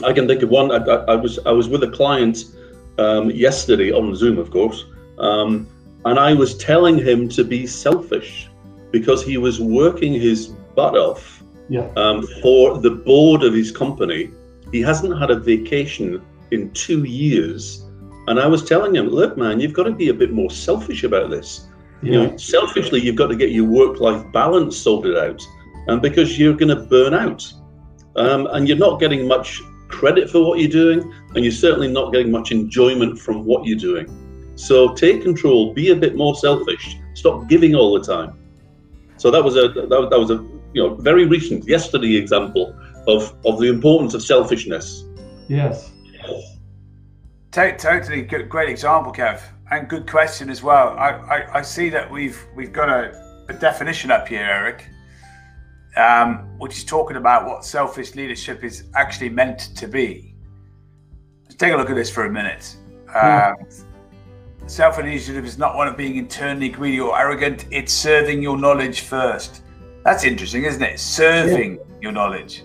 I 0.03 0.12
can 0.12 0.27
think 0.27 0.41
of 0.41 0.50
one. 0.50 0.72
I, 0.72 0.77
I, 0.77 1.13
I 1.13 1.15
was 1.15 1.38
I 1.46 1.51
was 1.51 1.70
with 1.70 1.84
a 1.84 1.91
client 1.91 2.46
um, 2.98 3.30
yesterday 3.30 3.91
on 3.91 4.15
Zoom, 4.15 4.39
of 4.39 4.50
course, 4.50 4.86
um, 5.20 5.68
and 6.06 6.18
I 6.18 6.34
was 6.34 6.58
telling 6.58 6.98
him 6.98 7.30
to 7.30 7.44
be 7.44 7.68
selfish 7.68 8.50
because 8.91 9.24
he 9.24 9.38
was 9.38 9.60
working 9.60 10.13
his 10.13 10.48
butt 10.75 10.95
off 10.95 11.43
yeah. 11.69 11.91
um, 11.95 12.25
for 12.41 12.77
the 12.79 12.91
board 12.91 13.43
of 13.43 13.53
his 13.53 13.71
company 13.71 14.31
he 14.71 14.81
hasn't 14.81 15.19
had 15.19 15.31
a 15.31 15.39
vacation 15.39 16.21
in 16.51 16.71
two 16.71 17.03
years. 17.03 17.86
And 18.27 18.39
I 18.39 18.48
was 18.48 18.63
telling 18.63 18.95
him, 18.95 19.07
look, 19.07 19.38
man, 19.38 19.60
you've 19.60 19.74
got 19.74 19.83
to 19.83 19.91
be 19.91 20.10
a 20.10 20.13
bit 20.13 20.31
more 20.31 20.50
selfish 20.50 21.03
about 21.03 21.29
this. 21.29 21.67
Yeah. 22.01 22.12
You 22.12 22.27
know, 22.27 22.38
selfishly, 22.38 23.01
you've 23.01 23.15
got 23.15 23.27
to 23.27 23.36
get 23.36 23.51
your 23.51 23.65
work-life 23.65 24.31
balance 24.31 24.77
sorted 24.77 25.17
out, 25.17 25.41
and 25.88 26.01
because 26.01 26.39
you're 26.39 26.55
going 26.55 26.75
to 26.75 26.83
burn 26.83 27.13
out, 27.13 27.51
um, 28.15 28.48
and 28.48 28.67
you're 28.67 28.77
not 28.77 29.00
getting 29.00 29.27
much 29.27 29.62
credit 29.88 30.29
for 30.29 30.43
what 30.43 30.60
you're 30.60 30.69
doing, 30.69 31.13
and 31.36 31.43
you're 31.43 31.51
certainly 31.51 31.88
not 31.88 32.12
getting 32.12 32.31
much 32.31 32.51
enjoyment 32.51 33.19
from 33.19 33.45
what 33.45 33.65
you're 33.65 33.77
doing. 33.77 34.07
So 34.55 34.93
take 34.93 35.21
control, 35.21 35.74
be 35.74 35.89
a 35.89 35.95
bit 35.95 36.15
more 36.15 36.36
selfish, 36.36 36.98
stop 37.13 37.48
giving 37.48 37.75
all 37.75 37.93
the 38.00 38.03
time. 38.03 38.38
So 39.22 39.30
that 39.30 39.44
was 39.44 39.56
a 39.56 39.68
that, 39.68 40.08
that 40.10 40.20
was 40.20 40.32
a 40.32 40.38
you 40.74 40.82
know 40.82 40.96
very 40.96 41.25
recent 41.25 41.68
yesterday 41.68 42.16
example 42.16 42.75
of 43.06 43.36
of 43.46 43.60
the 43.60 43.70
importance 43.70 44.16
of 44.16 44.24
selfishness. 44.24 45.06
Yes. 45.48 45.92
Totally 47.51 48.24
good, 48.24 48.50
great 48.50 48.70
example, 48.70 49.13
Kev, 49.13 49.42
and 49.70 49.88
good 49.88 50.10
question 50.10 50.50
as 50.50 50.63
well. 50.63 50.98
I, 50.98 51.10
I, 51.10 51.58
I 51.60 51.62
see 51.62 51.90
that 51.90 52.10
we've 52.10 52.44
we've 52.56 52.74
got 52.74 52.90
a, 52.90 53.46
a 53.48 53.54
definition 53.54 54.10
up 54.10 54.28
here, 54.28 54.42
Eric, 54.42 54.88
um, 55.98 56.58
which 56.58 56.75
is 56.78 56.84
talking 56.84 57.18
about 57.18 57.46
what 57.46 57.63
selfish 57.63 58.16
leadership 58.16 58.63
is 58.63 58.86
actually 58.96 59.30
meant 59.30 59.60
to 59.75 59.88
be. 59.88 60.36
Let's 61.44 61.58
take 61.58 61.74
a 61.74 61.78
look 61.78 61.92
at 61.92 61.96
this 61.96 62.10
for 62.10 62.25
a 62.25 62.32
minute. 62.32 62.75
Um, 63.13 63.54
Self 64.72 65.00
initiative 65.00 65.44
is 65.44 65.58
not 65.58 65.75
one 65.75 65.90
of 65.90 65.98
being 65.98 66.16
internally 66.16 66.70
greedy 66.70 66.98
or 67.01 67.20
arrogant, 67.20 67.66
it's 67.72 67.92
serving 67.92 68.42
your 68.42 68.58
knowledge 68.58 69.01
first. 69.01 69.63
That's 70.06 70.24
interesting, 70.24 70.63
isn't 70.63 70.82
it? 70.82 70.98
Serving 70.98 71.75
yeah. 71.75 71.84
your 72.00 72.13
knowledge. 72.13 72.63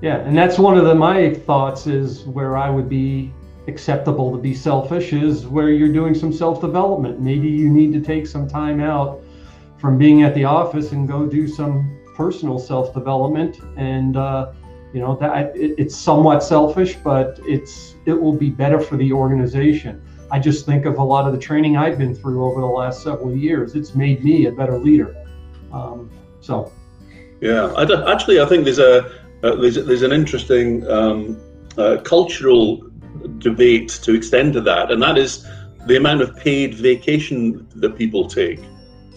Yeah, 0.00 0.20
and 0.20 0.34
that's 0.34 0.58
one 0.58 0.78
of 0.78 0.86
the 0.86 0.94
my 0.94 1.34
thoughts 1.34 1.86
is 1.86 2.24
where 2.24 2.56
I 2.56 2.70
would 2.70 2.88
be 2.88 3.34
acceptable 3.68 4.32
to 4.32 4.38
be 4.38 4.54
selfish 4.54 5.12
is 5.12 5.46
where 5.46 5.68
you're 5.68 5.92
doing 5.92 6.14
some 6.14 6.32
self-development. 6.32 7.20
Maybe 7.20 7.48
you 7.48 7.68
need 7.68 7.92
to 7.92 8.00
take 8.00 8.26
some 8.26 8.48
time 8.48 8.80
out 8.80 9.20
from 9.76 9.98
being 9.98 10.22
at 10.22 10.34
the 10.34 10.44
office 10.44 10.92
and 10.92 11.06
go 11.06 11.26
do 11.26 11.46
some 11.46 12.00
personal 12.16 12.58
self-development 12.58 13.60
and 13.76 14.16
uh, 14.16 14.52
you 14.94 15.00
know 15.00 15.16
that 15.16 15.54
it, 15.54 15.74
it's 15.76 15.94
somewhat 15.94 16.42
selfish 16.42 16.96
but 17.04 17.38
it's 17.44 17.94
it 18.06 18.14
will 18.14 18.36
be 18.36 18.48
better 18.48 18.80
for 18.80 18.96
the 18.96 19.12
organization 19.12 20.02
i 20.32 20.38
just 20.38 20.66
think 20.66 20.84
of 20.84 20.98
a 20.98 21.02
lot 21.02 21.26
of 21.26 21.32
the 21.32 21.38
training 21.38 21.76
i've 21.76 21.98
been 21.98 22.14
through 22.14 22.44
over 22.44 22.60
the 22.60 22.66
last 22.66 23.02
several 23.02 23.34
years 23.34 23.76
it's 23.76 23.94
made 23.94 24.24
me 24.24 24.46
a 24.46 24.52
better 24.52 24.78
leader 24.78 25.14
um, 25.72 26.10
so 26.40 26.72
yeah 27.40 27.72
I 27.76 28.12
actually 28.12 28.40
i 28.40 28.46
think 28.46 28.64
there's 28.64 28.80
a 28.80 29.22
uh, 29.42 29.56
there's, 29.56 29.74
there's 29.74 30.02
an 30.02 30.12
interesting 30.12 30.88
um, 30.88 31.40
uh, 31.76 31.98
cultural 32.04 32.88
debate 33.38 33.88
to 34.02 34.14
extend 34.14 34.52
to 34.54 34.60
that, 34.62 34.90
and 34.90 35.02
that 35.02 35.18
is 35.18 35.46
the 35.86 35.96
amount 35.96 36.22
of 36.22 36.36
paid 36.36 36.74
vacation 36.74 37.66
that 37.76 37.96
people 37.96 38.28
take. 38.28 38.60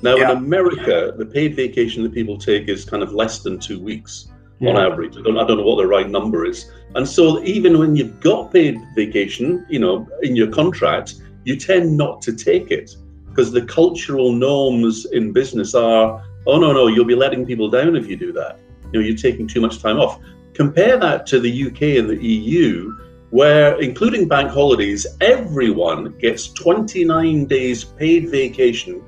Now, 0.02 0.16
yeah. 0.16 0.32
in 0.32 0.38
America, 0.38 1.14
the 1.16 1.26
paid 1.26 1.56
vacation 1.56 2.04
that 2.04 2.14
people 2.14 2.38
take 2.38 2.68
is 2.68 2.86
kind 2.86 3.04
of 3.04 3.14
less 3.14 3.40
than 3.40 3.60
two 3.60 3.80
weeks 3.80 4.30
yeah. 4.66 4.72
on 4.72 4.92
average. 4.92 5.18
I 5.18 5.22
don't, 5.22 5.38
I 5.38 5.46
don't 5.46 5.58
know 5.58 5.64
what 5.64 5.78
the 5.78 5.88
right 5.88 6.10
number 6.10 6.46
is. 6.46 6.72
And 6.96 7.08
so, 7.08 7.44
even 7.44 7.78
when 7.78 7.96
you've 7.96 8.20
got 8.20 8.52
paid 8.52 8.80
vacation, 8.96 9.66
you 9.70 9.80
know, 9.80 10.08
in 10.22 10.36
your 10.36 10.48
contract, 10.52 11.16
you 11.44 11.56
tend 11.56 11.96
not 11.98 12.22
to 12.24 12.34
take 12.34 12.72
it 12.72 12.96
because 13.30 13.52
the 13.52 13.66
cultural 13.66 14.32
norms 14.32 15.06
in 15.12 15.34
business 15.34 15.76
are, 15.76 16.24
oh 16.48 16.58
no, 16.58 16.72
no, 16.72 16.88
you'll 16.88 17.06
be 17.06 17.16
letting 17.16 17.46
people 17.46 17.70
down 17.70 17.96
if 17.96 18.08
you 18.08 18.16
do 18.16 18.32
that. 18.32 18.60
You 18.92 19.00
know, 19.00 19.06
you're 19.06 19.18
taking 19.18 19.48
too 19.48 19.62
much 19.62 19.82
time 19.82 20.00
off. 20.00 20.20
Compare 20.54 20.98
that 21.00 21.28
to 21.28 21.40
the 21.40 21.68
UK 21.68 21.82
and 22.00 22.10
the 22.10 22.18
EU, 22.18 22.96
where, 23.32 23.80
including 23.82 24.30
bank 24.30 24.50
holidays, 24.50 25.06
everyone 25.20 26.18
gets 26.18 26.48
29 26.54 27.46
days 27.46 27.84
paid 27.84 28.30
vacation 28.30 29.04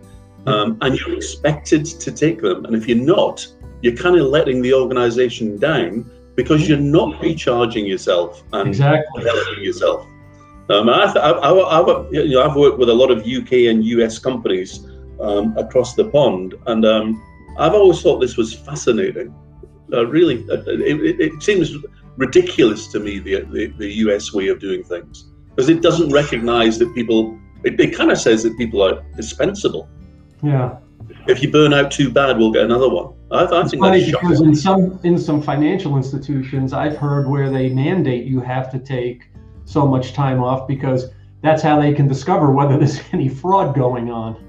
um, 0.45 0.77
and 0.81 0.99
you're 0.99 1.15
expected 1.15 1.85
to 1.85 2.11
take 2.11 2.41
them. 2.41 2.65
And 2.65 2.75
if 2.75 2.87
you're 2.87 2.97
not, 2.97 3.47
you're 3.81 3.95
kind 3.95 4.15
of 4.15 4.27
letting 4.27 4.61
the 4.61 4.73
organization 4.73 5.57
down 5.57 6.09
because 6.35 6.69
you're 6.69 6.77
not 6.77 7.19
recharging 7.21 7.85
yourself 7.85 8.43
and 8.53 8.69
exactly. 8.69 9.23
developing 9.23 9.63
yourself. 9.63 10.05
Um, 10.69 10.89
I, 10.89 11.07
have 11.07 12.07
you 12.11 12.35
know, 12.35 12.53
worked 12.55 12.77
with 12.77 12.89
a 12.89 12.93
lot 12.93 13.09
of 13.09 13.19
UK 13.19 13.69
and 13.71 13.83
US 13.85 14.19
companies 14.19 14.85
um, 15.19 15.57
across 15.57 15.95
the 15.95 16.05
pond, 16.09 16.55
and 16.67 16.85
um, 16.85 17.23
I've 17.57 17.73
always 17.73 18.01
thought 18.01 18.19
this 18.19 18.37
was 18.37 18.53
fascinating. 18.53 19.33
Uh, 19.91 20.05
really, 20.07 20.45
uh, 20.51 20.61
it, 20.67 21.19
it, 21.21 21.41
seems 21.41 21.73
ridiculous 22.17 22.87
to 22.87 22.99
me 22.99 23.19
the, 23.19 23.41
the, 23.51 23.67
the 23.77 23.93
US 24.03 24.33
way 24.33 24.49
of 24.49 24.59
doing 24.59 24.83
things 24.83 25.31
because 25.49 25.69
it 25.69 25.81
doesn't 25.81 26.11
recognize 26.11 26.77
that 26.79 26.93
people. 26.93 27.39
It, 27.63 27.79
it 27.79 27.95
kind 27.95 28.11
of 28.11 28.19
says 28.19 28.43
that 28.43 28.55
people 28.57 28.83
are 28.83 29.03
dispensable. 29.15 29.89
Yeah. 30.43 30.77
If 31.29 31.41
you 31.41 31.51
burn 31.51 31.73
out 31.73 31.91
too 31.91 32.09
bad, 32.11 32.37
we'll 32.37 32.51
get 32.51 32.63
another 32.63 32.89
one. 32.89 33.13
I, 33.31 33.45
I 33.45 33.67
think 33.67 33.81
funny 33.81 33.99
that's 33.99 34.11
because 34.11 34.41
in 34.41 34.55
some 34.55 34.99
in 35.03 35.17
some 35.17 35.41
financial 35.41 35.97
institutions, 35.97 36.73
I've 36.73 36.97
heard 36.97 37.27
where 37.27 37.49
they 37.49 37.69
mandate 37.69 38.25
you 38.25 38.39
have 38.41 38.71
to 38.71 38.79
take 38.79 39.29
so 39.65 39.85
much 39.85 40.13
time 40.13 40.41
off 40.41 40.67
because 40.67 41.09
that's 41.41 41.61
how 41.61 41.79
they 41.79 41.93
can 41.93 42.07
discover 42.07 42.51
whether 42.51 42.77
there's 42.77 42.99
any 43.13 43.29
fraud 43.29 43.75
going 43.75 44.11
on 44.11 44.47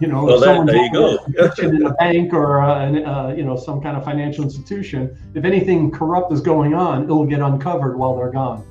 you 0.00 0.06
know, 0.06 0.24
well, 0.24 0.40
that, 0.40 0.66
there 0.66 0.82
you 0.82 0.92
go. 0.92 1.18
in 1.58 1.84
a 1.84 1.92
bank 1.92 2.32
or 2.32 2.62
uh, 2.62 2.90
uh, 2.90 3.34
you 3.34 3.44
know 3.44 3.54
some 3.54 3.82
kind 3.82 3.98
of 3.98 4.04
financial 4.04 4.42
institution, 4.42 5.16
if 5.34 5.44
anything 5.44 5.90
corrupt 5.90 6.32
is 6.32 6.40
going 6.40 6.72
on, 6.72 7.04
it'll 7.04 7.26
get 7.26 7.40
uncovered 7.40 7.98
while 7.98 8.16
they're 8.16 8.32
gone. 8.32 8.64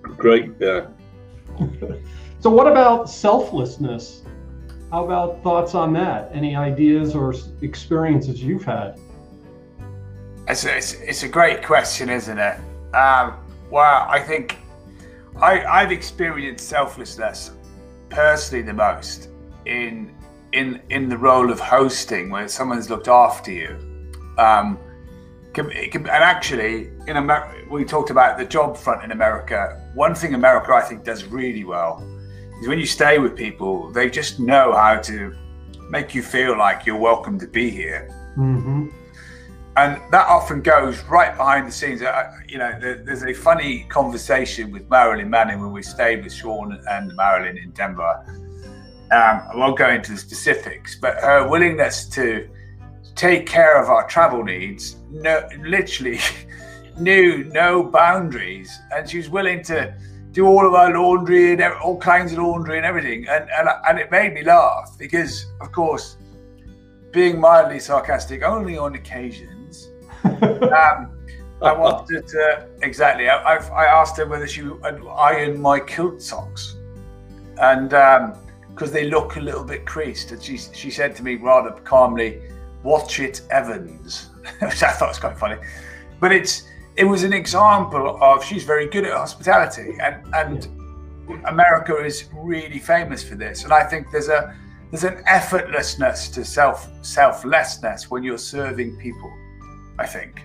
Great, 0.00 0.52
yeah. 0.60 0.86
so, 2.38 2.50
what 2.50 2.68
about 2.68 3.10
selflessness? 3.10 4.22
How 4.90 5.04
about 5.04 5.40
thoughts 5.44 5.76
on 5.76 5.92
that? 5.92 6.30
Any 6.34 6.56
ideas 6.56 7.14
or 7.14 7.32
experiences 7.62 8.42
you've 8.42 8.64
had? 8.64 8.98
It's 10.48 10.64
a, 10.64 10.76
it's, 10.76 10.94
it's 10.94 11.22
a 11.22 11.28
great 11.28 11.62
question, 11.62 12.10
isn't 12.10 12.38
it? 12.38 12.56
Um, 12.92 13.36
well, 13.70 14.06
I 14.08 14.18
think 14.18 14.58
I, 15.40 15.64
I've 15.64 15.92
experienced 15.92 16.68
selflessness 16.68 17.52
personally 18.08 18.62
the 18.62 18.74
most 18.74 19.28
in 19.64 20.12
in 20.52 20.80
in 20.90 21.08
the 21.08 21.16
role 21.16 21.52
of 21.52 21.60
hosting, 21.60 22.28
where 22.28 22.48
someone's 22.48 22.90
looked 22.90 23.06
after 23.06 23.52
you. 23.52 23.78
Um, 24.38 24.76
can, 25.52 25.70
can, 25.70 26.00
and 26.02 26.08
actually, 26.08 26.90
in 27.06 27.16
America, 27.16 27.64
we 27.70 27.84
talked 27.84 28.10
about 28.10 28.38
the 28.38 28.44
job 28.44 28.76
front 28.76 29.04
in 29.04 29.12
America. 29.12 29.80
One 29.94 30.16
thing 30.16 30.34
America, 30.34 30.72
I 30.72 30.80
think, 30.80 31.04
does 31.04 31.24
really 31.24 31.62
well 31.62 32.04
is 32.60 32.68
when 32.68 32.78
you 32.78 32.86
stay 32.86 33.18
with 33.18 33.36
people, 33.36 33.90
they 33.90 34.10
just 34.10 34.40
know 34.40 34.72
how 34.72 34.96
to 35.00 35.34
make 35.88 36.14
you 36.14 36.22
feel 36.22 36.56
like 36.56 36.86
you're 36.86 36.96
welcome 36.96 37.38
to 37.38 37.46
be 37.46 37.70
here. 37.70 38.08
Mm-hmm. 38.36 38.88
And 39.76 40.12
that 40.12 40.26
often 40.28 40.60
goes 40.62 41.02
right 41.04 41.36
behind 41.36 41.66
the 41.66 41.72
scenes. 41.72 42.00
You 42.48 42.58
know, 42.58 42.78
there's 42.80 43.24
a 43.24 43.32
funny 43.32 43.84
conversation 43.88 44.70
with 44.72 44.88
Marilyn 44.90 45.30
Manning 45.30 45.60
when 45.60 45.72
we 45.72 45.82
stayed 45.82 46.24
with 46.24 46.32
Sean 46.32 46.78
and 46.88 47.14
Marilyn 47.16 47.56
in 47.56 47.70
Denver 47.70 48.24
um, 49.10 49.42
I 49.52 49.56
won't 49.56 49.76
go 49.76 49.88
into 49.88 50.12
the 50.12 50.18
specifics, 50.18 50.94
but 50.94 51.16
her 51.16 51.48
willingness 51.48 52.04
to 52.10 52.48
take 53.16 53.44
care 53.44 53.82
of 53.82 53.88
our 53.88 54.06
travel 54.06 54.44
needs, 54.44 54.96
no, 55.10 55.48
literally 55.58 56.20
knew 56.98 57.44
no 57.44 57.82
boundaries, 57.82 58.78
and 58.94 59.08
she 59.08 59.16
was 59.16 59.28
willing 59.28 59.64
to 59.64 59.92
do 60.32 60.46
all 60.46 60.66
of 60.66 60.74
our 60.74 60.92
laundry 60.92 61.52
and 61.52 61.62
all 61.62 61.98
kinds 61.98 62.32
of 62.32 62.38
laundry 62.38 62.76
and 62.76 62.86
everything, 62.86 63.26
and 63.28 63.48
and, 63.50 63.68
and 63.88 63.98
it 63.98 64.10
made 64.10 64.34
me 64.34 64.42
laugh 64.44 64.96
because, 64.98 65.46
of 65.60 65.72
course, 65.72 66.16
being 67.12 67.40
mildly 67.40 67.80
sarcastic 67.80 68.42
only 68.42 68.78
on 68.78 68.94
occasions. 68.94 69.90
um, 70.24 71.16
I 71.62 71.72
wanted 71.72 72.26
to 72.28 72.68
exactly. 72.82 73.28
I, 73.28 73.56
I, 73.56 73.84
asked 73.84 74.16
her 74.16 74.26
whether 74.26 74.46
she 74.46 74.62
would 74.62 74.82
iron 75.16 75.60
my 75.60 75.78
kilt 75.80 76.22
socks, 76.22 76.76
and 77.58 77.92
um, 77.92 78.34
because 78.70 78.92
they 78.92 79.08
look 79.08 79.36
a 79.36 79.40
little 79.40 79.64
bit 79.64 79.84
creased. 79.84 80.32
And 80.32 80.42
she 80.42 80.56
she 80.56 80.90
said 80.90 81.14
to 81.16 81.22
me 81.22 81.36
rather 81.36 81.70
calmly, 81.82 82.40
"Watch 82.82 83.20
it, 83.20 83.42
Evans," 83.50 84.30
which 84.60 84.82
I 84.82 84.92
thought 84.92 85.08
was 85.08 85.18
quite 85.18 85.36
funny. 85.36 85.56
But 86.18 86.32
it's 86.32 86.64
it 87.00 87.04
was 87.04 87.22
an 87.22 87.32
example 87.32 88.18
of 88.20 88.44
she's 88.44 88.64
very 88.64 88.86
good 88.86 89.06
at 89.06 89.12
hospitality, 89.12 89.96
and 90.02 90.16
and 90.34 90.68
America 91.46 91.96
is 91.96 92.28
really 92.34 92.78
famous 92.78 93.24
for 93.24 93.36
this. 93.36 93.64
And 93.64 93.72
I 93.72 93.84
think 93.84 94.08
there's 94.12 94.28
a 94.28 94.54
there's 94.90 95.04
an 95.04 95.24
effortlessness 95.24 96.32
to 96.34 96.44
self 96.44 96.90
selflessness 97.00 98.10
when 98.10 98.22
you're 98.22 98.44
serving 98.56 98.98
people. 98.98 99.32
I 99.98 100.06
think. 100.06 100.44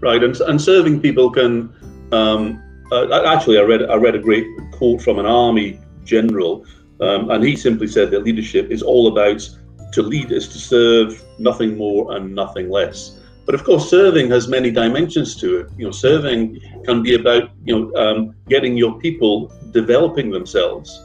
Right, 0.00 0.22
and 0.22 0.40
and 0.40 0.62
serving 0.62 1.00
people 1.00 1.30
can. 1.30 1.74
Um, 2.12 2.62
uh, 2.92 3.24
actually, 3.26 3.58
I 3.58 3.62
read 3.62 3.82
I 3.82 3.96
read 3.96 4.14
a 4.14 4.20
great 4.20 4.46
quote 4.72 5.02
from 5.02 5.18
an 5.18 5.26
army 5.26 5.80
general. 6.04 6.64
Um, 7.00 7.30
and 7.30 7.42
he 7.42 7.56
simply 7.56 7.86
said 7.86 8.10
that 8.10 8.24
leadership 8.24 8.70
is 8.70 8.82
all 8.82 9.08
about 9.08 9.48
to 9.92 10.02
lead 10.02 10.30
is 10.30 10.48
to 10.48 10.58
serve, 10.58 11.24
nothing 11.38 11.78
more 11.78 12.14
and 12.14 12.34
nothing 12.34 12.68
less. 12.68 13.19
But 13.50 13.58
of 13.58 13.66
course, 13.66 13.90
serving 13.90 14.30
has 14.30 14.46
many 14.46 14.70
dimensions 14.70 15.34
to 15.40 15.56
it. 15.56 15.70
You 15.76 15.86
know, 15.86 15.90
serving 15.90 16.60
can 16.84 17.02
be 17.02 17.16
about 17.16 17.50
you 17.64 17.74
know 17.76 17.96
um, 17.96 18.36
getting 18.48 18.76
your 18.76 18.96
people 19.00 19.52
developing 19.72 20.30
themselves. 20.30 21.04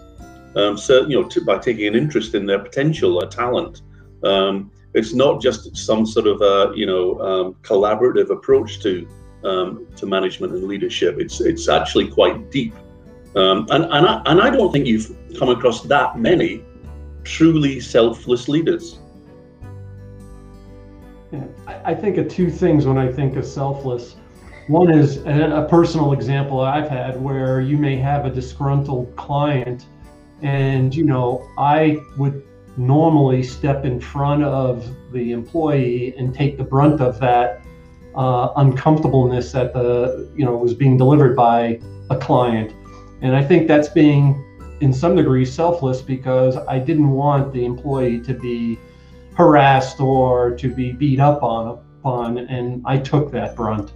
Um, 0.56 0.78
so 0.78 1.08
you 1.08 1.20
know, 1.20 1.28
to, 1.28 1.44
by 1.44 1.58
taking 1.58 1.88
an 1.88 1.96
interest 1.96 2.36
in 2.36 2.46
their 2.46 2.60
potential, 2.60 3.18
or 3.18 3.25
talent. 3.25 3.82
Um, 4.24 4.70
it's 4.94 5.12
not 5.12 5.42
just 5.42 5.75
some 5.75 6.06
sort 6.06 6.28
of 6.28 6.40
a 6.44 6.72
you 6.75 6.86
know 6.86 7.20
um, 7.20 7.56
collaborative 7.64 8.30
approach 8.30 8.80
to 8.84 9.08
um, 9.44 9.88
to 9.96 10.06
management 10.06 10.54
and 10.54 10.66
leadership. 10.66 11.16
It's 11.18 11.42
it's 11.42 11.68
actually 11.68 12.10
quite 12.10 12.52
deep, 12.52 12.75
um, 13.36 13.66
and 13.72 13.86
and 13.86 14.06
I, 14.06 14.22
and 14.28 14.40
I 14.40 14.52
don't 14.52 14.72
think 14.72 14.86
you've 14.86 15.18
come 15.40 15.50
across 15.50 15.82
that 15.86 16.20
many 16.20 16.62
truly 17.24 17.80
selfless 17.80 18.48
leaders. 18.48 19.00
I 21.68 21.94
think 21.94 22.18
of 22.18 22.27
two 22.27 22.50
things 22.50 22.86
when 22.86 22.98
I 22.98 23.12
think 23.12 23.36
of 23.36 23.46
selfless. 23.46 24.15
One 24.68 24.92
is 24.92 25.18
a, 25.25 25.63
a 25.63 25.70
personal 25.70 26.13
example 26.13 26.60
I've 26.60 26.89
had 26.89 27.22
where 27.22 27.62
you 27.62 27.77
may 27.77 27.98
have 27.98 28.25
a 28.25 28.30
disgruntled 28.30 29.15
client, 29.15 29.86
and 30.42 30.94
you 30.94 31.06
know 31.06 31.48
I 31.58 31.98
would 32.18 32.44
normally 32.77 33.44
step 33.44 33.86
in 33.86 34.00
front 34.00 34.44
of 34.44 34.86
the 35.12 35.32
employee 35.32 36.13
and 36.18 36.34
take 36.34 36.58
the 36.58 36.63
brunt 36.63 37.01
of 37.01 37.20
that 37.20 37.62
uh, 38.15 38.54
uncomfortableness 38.58 39.51
that 39.51 39.74
the 39.74 40.30
you 40.36 40.46
know 40.46 40.56
was 40.56 40.74
being 40.74 40.98
delivered 40.98 41.36
by 41.36 41.80
a 42.10 42.18
client 42.18 42.74
and 43.22 43.36
i 43.36 43.44
think 43.44 43.68
that's 43.68 43.89
being 43.89 44.42
in 44.82 44.94
some 44.94 45.15
degree 45.15 45.46
selfless 45.46 46.01
because 46.01 46.58
i 46.68 46.80
didn't 46.80 47.10
want 47.10 47.51
the 47.54 47.65
employee 47.65 48.20
to 48.20 48.34
be 48.34 48.77
harassed 49.36 50.00
or 50.00 50.56
to 50.56 50.74
be 50.74 50.92
beat 50.92 51.20
up 51.20 51.44
on 51.44 51.80
upon 52.00 52.38
and 52.38 52.82
i 52.86 52.98
took 52.98 53.32
that 53.32 53.56
brunt 53.56 53.94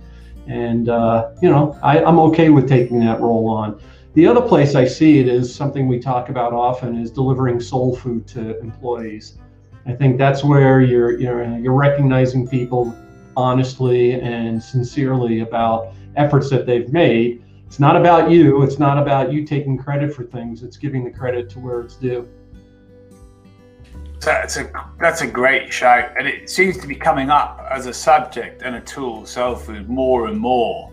and 0.48 0.90
uh, 0.90 1.32
you 1.42 1.50
know 1.50 1.78
I, 1.82 2.04
i'm 2.04 2.20
okay 2.20 2.50
with 2.50 2.68
taking 2.68 3.00
that 3.02 3.20
role 3.22 3.48
on 3.48 3.80
the 4.16 4.26
other 4.26 4.42
place 4.42 4.74
I 4.74 4.86
see 4.86 5.20
it 5.20 5.28
is 5.28 5.54
something 5.54 5.88
we 5.88 6.00
talk 6.00 6.30
about 6.30 6.52
often 6.52 6.98
is 6.98 7.12
delivering 7.12 7.60
soul 7.60 7.96
food 7.96 8.28
to 8.30 8.60
employees. 8.60 9.38
I 9.86 9.94
think 9.94 10.18
that's 10.18 10.44
where 10.44 10.82
you're 10.82 11.20
you're 11.20 11.58
you're 11.58 11.74
recognizing 11.74 12.48
people 12.48 12.96
honestly 13.38 14.14
and 14.14 14.62
sincerely 14.62 15.42
about 15.42 15.94
efforts 16.16 16.50
that 16.50 16.66
they've 16.66 16.92
made. 16.92 17.44
It's 17.68 17.80
not 17.80 17.96
about 17.96 18.32
you. 18.32 18.64
It's 18.64 18.80
not 18.80 18.98
about 18.98 19.32
you 19.32 19.46
taking 19.46 19.78
credit 19.78 20.14
for 20.14 20.24
things. 20.24 20.64
It's 20.64 20.78
giving 20.78 21.04
the 21.04 21.12
credit 21.12 21.48
to 21.52 21.60
where 21.60 21.82
it's 21.82 21.96
due. 21.96 22.28
It's 24.22 24.58
a, 24.58 24.72
that's 25.00 25.22
a 25.22 25.28
great 25.28 25.72
shout, 25.74 26.12
and 26.18 26.28
it 26.28 26.50
seems 26.50 26.78
to 26.78 26.88
be 26.88 26.96
coming 26.96 27.30
up 27.30 27.66
as 27.72 27.86
a 27.86 27.94
subject 27.94 28.62
and 28.64 28.76
a 28.76 28.82
tool, 28.82 29.26
soul 29.26 29.56
food, 29.56 29.90
more 29.90 30.28
and 30.28 30.38
more 30.38 30.92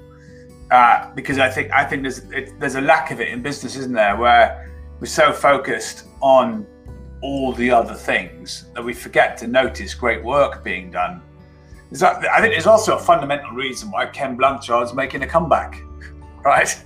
uh, 0.71 1.15
because 1.15 1.39
I 1.39 1.49
think 1.49 1.71
I 1.73 1.85
think 1.85 2.03
there's 2.03 2.19
it, 2.31 2.59
there's 2.59 2.75
a 2.75 2.81
lack 2.81 3.11
of 3.11 3.21
it 3.21 3.29
in 3.29 3.43
business, 3.43 3.77
isn't 3.77 3.93
there? 3.93 4.17
Where 4.17 4.73
we're 5.01 5.07
so 5.07 5.33
focused 5.33 6.07
on 6.21 6.67
all 7.23 7.53
the 7.53 7.71
other 7.71 7.95
things 7.95 8.67
that 8.75 8.85
we 8.85 8.93
forget 8.93 9.37
to 9.39 9.47
notice 9.47 9.95
great 9.95 10.23
work 10.25 10.65
being 10.65 10.91
done. 10.91 11.23
Is 11.91 12.01
That, 12.01 12.25
I 12.27 12.41
think 12.41 12.53
there's 12.53 12.67
also 12.67 12.97
a 12.97 12.99
fundamental 12.99 13.51
reason 13.53 13.91
why 13.91 14.07
Ken 14.07 14.37
Blanchard 14.37 14.83
is 14.85 14.95
making 14.95 15.23
a 15.23 15.27
comeback, 15.27 15.81
right? 16.45 16.85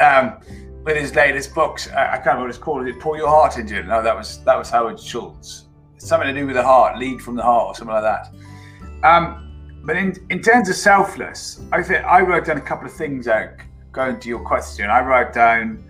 Um, 0.00 0.38
with 0.84 0.96
his 0.96 1.14
latest 1.14 1.54
books, 1.54 1.88
I, 1.88 2.12
I 2.12 2.16
can't 2.16 2.26
remember 2.26 2.42
what 2.42 2.50
it's 2.50 2.58
called. 2.58 2.86
Is 2.86 2.94
it 2.94 3.00
Pour 3.00 3.16
Your 3.16 3.28
Heart 3.28 3.58
Into 3.58 3.78
It? 3.78 3.86
No, 3.86 4.02
that 4.02 4.16
was 4.16 4.42
that 4.44 4.56
was 4.56 4.70
Howard 4.70 5.00
Schultz. 5.00 5.67
Something 5.98 6.34
to 6.34 6.40
do 6.40 6.46
with 6.46 6.56
the 6.56 6.62
heart, 6.62 6.98
lead 6.98 7.20
from 7.20 7.36
the 7.36 7.42
heart, 7.42 7.68
or 7.68 7.74
something 7.74 7.94
like 7.94 8.02
that. 8.02 8.32
Um, 9.04 9.80
but 9.84 9.96
in, 9.96 10.14
in 10.30 10.40
terms 10.42 10.68
of 10.68 10.76
selfless, 10.76 11.60
I 11.72 11.82
think 11.82 12.04
I 12.04 12.20
wrote 12.20 12.46
down 12.46 12.56
a 12.56 12.62
couple 12.62 12.86
of 12.86 12.92
things 12.92 13.28
out 13.28 13.50
going 13.92 14.20
to 14.20 14.28
your 14.28 14.40
question. 14.40 14.90
I 14.90 15.00
wrote 15.00 15.32
down 15.32 15.84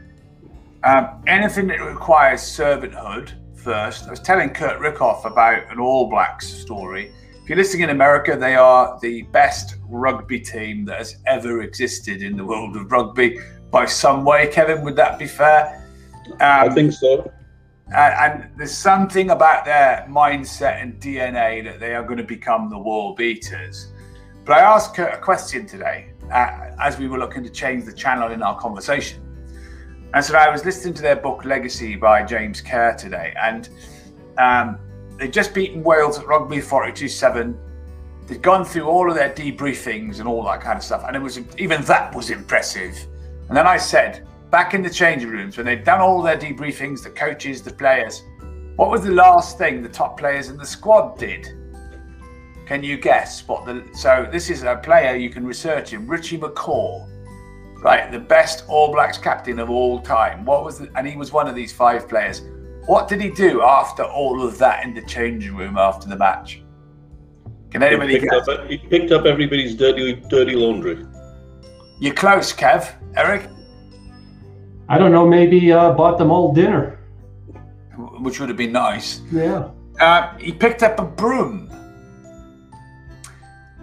um, 0.85 1.23
anything 1.27 1.67
that 1.69 1.81
requires 1.81 2.41
servanthood 2.41 3.33
first. 3.57 4.07
I 4.07 4.11
was 4.11 4.21
telling 4.21 4.51
Kurt 4.51 4.81
Rickoff 4.81 5.25
about 5.25 5.71
an 5.71 5.79
All 5.79 6.09
Blacks 6.09 6.47
story. 6.47 7.13
If 7.43 7.49
you're 7.49 7.59
listening 7.59 7.85
in 7.85 7.91
America, 7.91 8.37
they 8.37 8.55
are 8.55 8.99
the 9.01 9.23
best 9.23 9.77
rugby 9.89 10.41
team 10.41 10.85
that 10.85 10.99
has 10.99 11.17
ever 11.27 11.63
existed 11.63 12.23
in 12.23 12.37
the 12.37 12.45
world 12.45 12.77
of 12.77 12.93
rugby 12.93 13.39
by 13.71 13.87
some 13.87 14.25
way. 14.25 14.49
Kevin, 14.49 14.83
would 14.83 14.97
that 14.97 15.19
be 15.19 15.27
fair? 15.27 15.87
Um, 16.27 16.39
I 16.41 16.69
think 16.71 16.93
so. 16.93 17.31
And, 17.95 18.43
and 18.43 18.59
there's 18.59 18.77
something 18.77 19.31
about 19.31 19.65
their 19.65 20.07
mindset 20.09 20.83
and 20.83 21.01
DNA 21.01 21.65
that 21.65 21.81
they 21.81 21.95
are 21.95 22.03
going 22.03 22.19
to 22.19 22.25
become 22.25 22.69
the 22.69 22.79
world 22.79 23.17
beaters. 23.17 23.93
But 24.45 24.59
I 24.59 24.61
asked 24.61 24.99
a 24.99 25.19
question 25.19 25.67
today 25.67 26.13
uh, 26.31 26.71
as 26.81 26.99
we 26.99 27.09
were 27.09 27.19
looking 27.19 27.43
to 27.45 27.51
change 27.51 27.85
the 27.85 27.93
channel 27.93 28.33
in 28.33 28.43
our 28.43 28.59
conversation. 28.59 29.23
And 30.15 30.25
so 30.25 30.37
I 30.37 30.49
was 30.49 30.65
listening 30.65 30.95
to 30.95 31.03
their 31.03 31.17
book 31.17 31.45
Legacy 31.45 31.95
by 31.95 32.23
James 32.23 32.63
Kerr 32.63 32.95
today, 32.95 33.35
and 33.41 33.69
um, 34.39 34.79
they'd 35.19 35.33
just 35.33 35.53
beaten 35.53 35.83
Wales 35.83 36.19
at 36.19 36.27
rugby 36.27 36.63
42 36.63 37.09
7. 37.09 37.59
They'd 38.27 38.41
gone 38.41 38.65
through 38.65 38.85
all 38.85 39.11
of 39.11 39.17
their 39.17 39.31
debriefings 39.35 40.19
and 40.19 40.27
all 40.27 40.43
that 40.45 40.63
kind 40.63 40.79
of 40.79 40.83
stuff, 40.83 41.05
and 41.07 41.15
it 41.15 41.21
was 41.21 41.41
even 41.59 41.83
that 41.83 42.15
was 42.15 42.31
impressive. 42.31 42.97
And 43.49 43.57
then 43.57 43.67
I 43.67 43.77
said, 43.77 44.27
back 44.51 44.75
in 44.75 44.83
the 44.83 44.91
changing 44.91 45.29
rooms 45.29 45.57
when 45.57 45.67
they'd 45.67 45.85
done 45.85 46.01
all 46.01 46.23
their 46.23 46.37
debriefings, 46.37 47.03
the 47.03 47.11
coaches, 47.11 47.63
the 47.63 47.73
players, 47.73 48.23
what 48.77 48.91
was 48.91 49.03
the 49.03 49.11
last 49.11 49.59
thing 49.59 49.83
the 49.83 49.89
top 49.89 50.19
players 50.19 50.49
in 50.49 50.57
the 50.57 50.67
squad 50.67 51.19
did? 51.19 51.49
Can 52.67 52.83
you 52.83 52.97
guess 52.97 53.47
what 53.49 53.65
the 53.65 53.85
so 53.95 54.29
this 54.31 54.51
is 54.51 54.63
a 54.63 54.77
player 54.77 55.17
you 55.17 55.31
can 55.31 55.47
research 55.47 55.91
him, 55.91 56.07
Richie 56.07 56.39
McCaw, 56.39 57.09
right? 57.83 58.13
The 58.13 58.19
best 58.19 58.65
All 58.69 58.93
Blacks 58.93 59.19
captain 59.19 59.59
of 59.59 59.71
all 59.71 60.01
time. 60.01 60.45
What 60.45 60.65
was 60.65 60.79
the, 60.79 60.91
and 60.95 61.07
he 61.07 61.17
was 61.17 61.33
one 61.33 61.49
of 61.49 61.55
these 61.55 61.73
five 61.73 62.09
players. 62.09 62.43
What 62.87 63.09
did 63.09 63.21
he 63.21 63.31
do 63.31 63.63
after 63.63 64.03
all 64.05 64.43
of 64.47 64.59
that 64.59 64.85
in 64.85 64.95
the 64.95 65.03
changing 65.03 65.57
room 65.57 65.77
after 65.77 66.09
the 66.09 66.17
match? 66.17 66.63
Can 67.71 67.83
anybody 67.83 68.15
he 68.15 68.21
picked, 68.21 68.49
up, 68.49 68.67
he 68.67 68.79
picked 68.79 69.13
up 69.13 69.27
everybody's 69.27 69.75
dirty 69.75 70.15
dirty 70.29 70.55
laundry. 70.55 71.05
You're 72.01 72.15
close, 72.15 72.53
Kev. 72.53 72.95
Eric? 73.17 73.49
I 74.89 74.99
don't 74.99 75.13
know, 75.13 75.27
maybe 75.27 75.73
uh, 75.73 75.93
bought 75.93 76.19
them 76.19 76.31
all 76.31 76.53
dinner. 76.53 76.99
Which 78.21 78.41
would 78.41 78.49
have 78.49 78.59
been 78.59 78.73
nice. 78.73 79.21
Yeah. 79.31 79.71
Uh, 80.01 80.37
he 80.39 80.53
picked 80.53 80.83
up 80.83 80.99
a 80.99 81.05
broom 81.05 81.69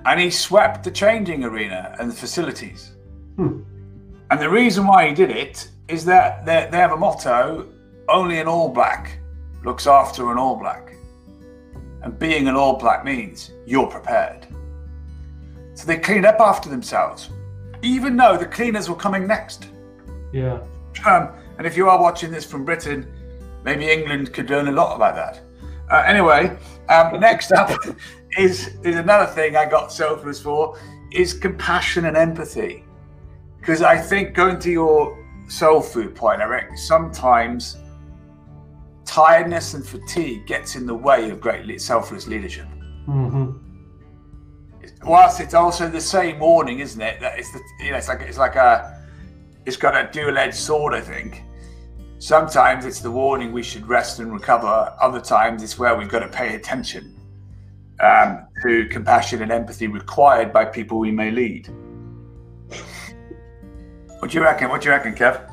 and 0.05 0.19
he 0.19 0.29
swept 0.29 0.83
the 0.83 0.91
changing 0.91 1.43
arena 1.43 1.95
and 1.99 2.09
the 2.09 2.15
facilities. 2.15 2.91
Hmm. 3.35 3.61
And 4.31 4.39
the 4.39 4.49
reason 4.49 4.87
why 4.87 5.07
he 5.07 5.13
did 5.13 5.29
it 5.29 5.69
is 5.87 6.05
that 6.05 6.45
they, 6.45 6.67
they 6.71 6.77
have 6.77 6.91
a 6.91 6.97
motto 6.97 7.67
only 8.07 8.39
an 8.39 8.47
All 8.47 8.69
Black 8.69 9.19
looks 9.63 9.87
after 9.87 10.31
an 10.31 10.37
All 10.37 10.55
Black. 10.55 10.95
And 12.01 12.17
being 12.17 12.47
an 12.47 12.55
All 12.55 12.77
Black 12.77 13.03
means 13.03 13.51
you're 13.65 13.87
prepared. 13.87 14.47
So 15.73 15.85
they 15.85 15.97
cleaned 15.97 16.25
up 16.25 16.39
after 16.39 16.69
themselves, 16.69 17.29
even 17.81 18.15
though 18.15 18.37
the 18.37 18.45
cleaners 18.45 18.89
were 18.89 18.95
coming 18.95 19.27
next. 19.27 19.67
Yeah. 20.31 20.59
Um, 21.05 21.29
and 21.57 21.65
if 21.65 21.75
you 21.77 21.89
are 21.89 22.01
watching 22.01 22.31
this 22.31 22.45
from 22.45 22.65
Britain, 22.65 23.11
maybe 23.63 23.89
England 23.89 24.33
could 24.33 24.49
learn 24.49 24.67
a 24.67 24.71
lot 24.71 24.95
about 24.95 25.15
that. 25.15 25.41
Uh, 25.91 26.03
anyway, 26.05 26.57
um, 26.89 27.19
next 27.19 27.51
up 27.51 27.71
is 28.37 28.75
is 28.83 28.95
another 28.95 29.31
thing 29.31 29.55
I 29.55 29.65
got 29.65 29.91
selfless 29.91 30.41
for 30.41 30.79
is 31.11 31.33
compassion 31.33 32.05
and 32.05 32.17
empathy, 32.17 32.83
because 33.59 33.81
I 33.81 33.97
think 33.97 34.33
going 34.33 34.59
to 34.59 34.71
your 34.71 35.25
soul 35.47 35.81
food 35.81 36.15
point, 36.15 36.41
Eric, 36.41 36.77
sometimes 36.77 37.77
tiredness 39.05 39.75
and 39.75 39.85
fatigue 39.85 40.47
gets 40.47 40.75
in 40.75 40.85
the 40.85 40.95
way 40.95 41.29
of 41.29 41.39
great 41.39 41.79
selfless 41.79 42.27
leadership. 42.27 42.67
Mm-hmm. 43.07 43.51
Whilst 45.07 45.39
it's 45.39 45.53
also 45.53 45.87
the 45.87 46.01
same 46.01 46.39
warning, 46.39 46.79
isn't 46.79 47.01
it? 47.01 47.19
That 47.19 47.37
it's 47.37 47.51
the 47.51 47.61
you 47.79 47.91
know 47.91 47.97
it's 47.97 48.07
like 48.07 48.21
it's 48.21 48.39
like 48.39 48.55
a 48.55 48.94
it's 49.65 49.77
got 49.77 49.95
a 49.95 50.09
dual-edged 50.11 50.55
sword, 50.55 50.93
I 50.93 51.01
think. 51.01 51.43
Sometimes 52.19 52.85
it's 52.85 52.99
the 52.99 53.11
warning 53.11 53.51
we 53.51 53.63
should 53.63 53.87
rest 53.87 54.19
and 54.19 54.31
recover. 54.31 54.93
Other 55.01 55.19
times 55.19 55.63
it's 55.63 55.77
where 55.77 55.95
we've 55.95 56.09
got 56.09 56.19
to 56.19 56.27
pay 56.27 56.55
attention 56.55 57.15
um, 57.99 58.47
to 58.63 58.87
compassion 58.87 59.41
and 59.41 59.51
empathy 59.51 59.87
required 59.87 60.53
by 60.53 60.65
people 60.65 60.99
we 60.99 61.11
may 61.11 61.31
lead. 61.31 61.67
What 64.19 64.31
do 64.31 64.37
you 64.37 64.43
reckon? 64.43 64.69
What 64.69 64.81
do 64.81 64.89
you 64.89 64.91
reckon, 64.91 65.13
Kev? 65.13 65.51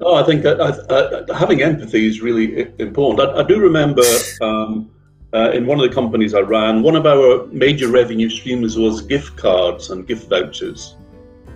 Oh, 0.00 0.14
I 0.14 0.22
think 0.22 0.44
uh, 0.44 1.34
having 1.34 1.62
empathy 1.62 2.06
is 2.06 2.20
really 2.20 2.72
important. 2.78 3.28
I, 3.28 3.40
I 3.40 3.42
do 3.42 3.60
remember 3.60 4.02
um, 4.40 4.90
uh, 5.34 5.50
in 5.50 5.66
one 5.66 5.78
of 5.78 5.88
the 5.88 5.94
companies 5.94 6.34
I 6.34 6.40
ran, 6.40 6.82
one 6.82 6.96
of 6.96 7.04
our 7.04 7.46
major 7.48 7.88
revenue 7.88 8.30
streams 8.30 8.78
was 8.78 9.02
gift 9.02 9.36
cards 9.36 9.90
and 9.90 10.06
gift 10.06 10.28
vouchers. 10.28 10.96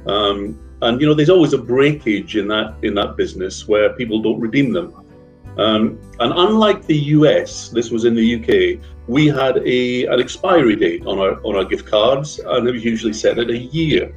Um, 0.06 0.58
and 0.82 1.00
you 1.00 1.06
know, 1.06 1.14
there's 1.14 1.30
always 1.30 1.52
a 1.52 1.58
breakage 1.58 2.36
in 2.36 2.48
that 2.48 2.74
in 2.82 2.94
that 2.94 3.16
business 3.16 3.68
where 3.68 3.92
people 3.94 4.20
don't 4.20 4.40
redeem 4.40 4.72
them. 4.72 4.94
Um, 5.56 6.00
and 6.18 6.32
unlike 6.32 6.86
the 6.86 6.98
US, 7.16 7.68
this 7.68 7.90
was 7.90 8.04
in 8.04 8.14
the 8.14 8.28
UK, 8.36 8.82
we 9.06 9.26
had 9.28 9.58
a 9.58 10.06
an 10.06 10.20
expiry 10.20 10.76
date 10.76 11.06
on 11.06 11.18
our 11.18 11.40
on 11.44 11.56
our 11.56 11.64
gift 11.64 11.86
cards, 11.86 12.40
and 12.40 12.68
it 12.68 12.72
was 12.72 12.84
usually 12.84 13.12
set 13.12 13.38
at 13.38 13.48
a 13.50 13.58
year. 13.58 14.14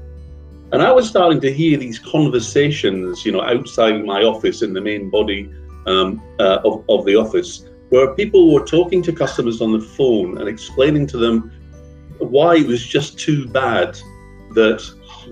And 0.72 0.82
I 0.82 0.92
was 0.92 1.08
starting 1.08 1.40
to 1.42 1.54
hear 1.54 1.78
these 1.78 2.00
conversations, 2.00 3.26
you 3.26 3.32
know, 3.32 3.42
outside 3.42 4.04
my 4.04 4.24
office 4.24 4.64
in 4.64 4.74
the 4.74 4.82
main 4.82 5.12
body 5.12 5.54
um, 5.86 6.22
uh, 6.40 6.60
of, 6.66 6.84
of 6.90 7.06
the 7.06 7.16
office, 7.16 7.70
where 7.90 8.16
people 8.16 8.52
were 8.52 8.66
talking 8.66 9.04
to 9.04 9.14
customers 9.14 9.62
on 9.62 9.72
the 9.72 9.80
phone 9.80 10.40
and 10.40 10.50
explaining 10.50 11.06
to 11.08 11.18
them 11.18 11.52
why 12.18 12.56
it 12.56 12.66
was 12.66 12.84
just 12.86 13.20
too 13.20 13.48
bad 13.48 13.96
that 14.56 14.82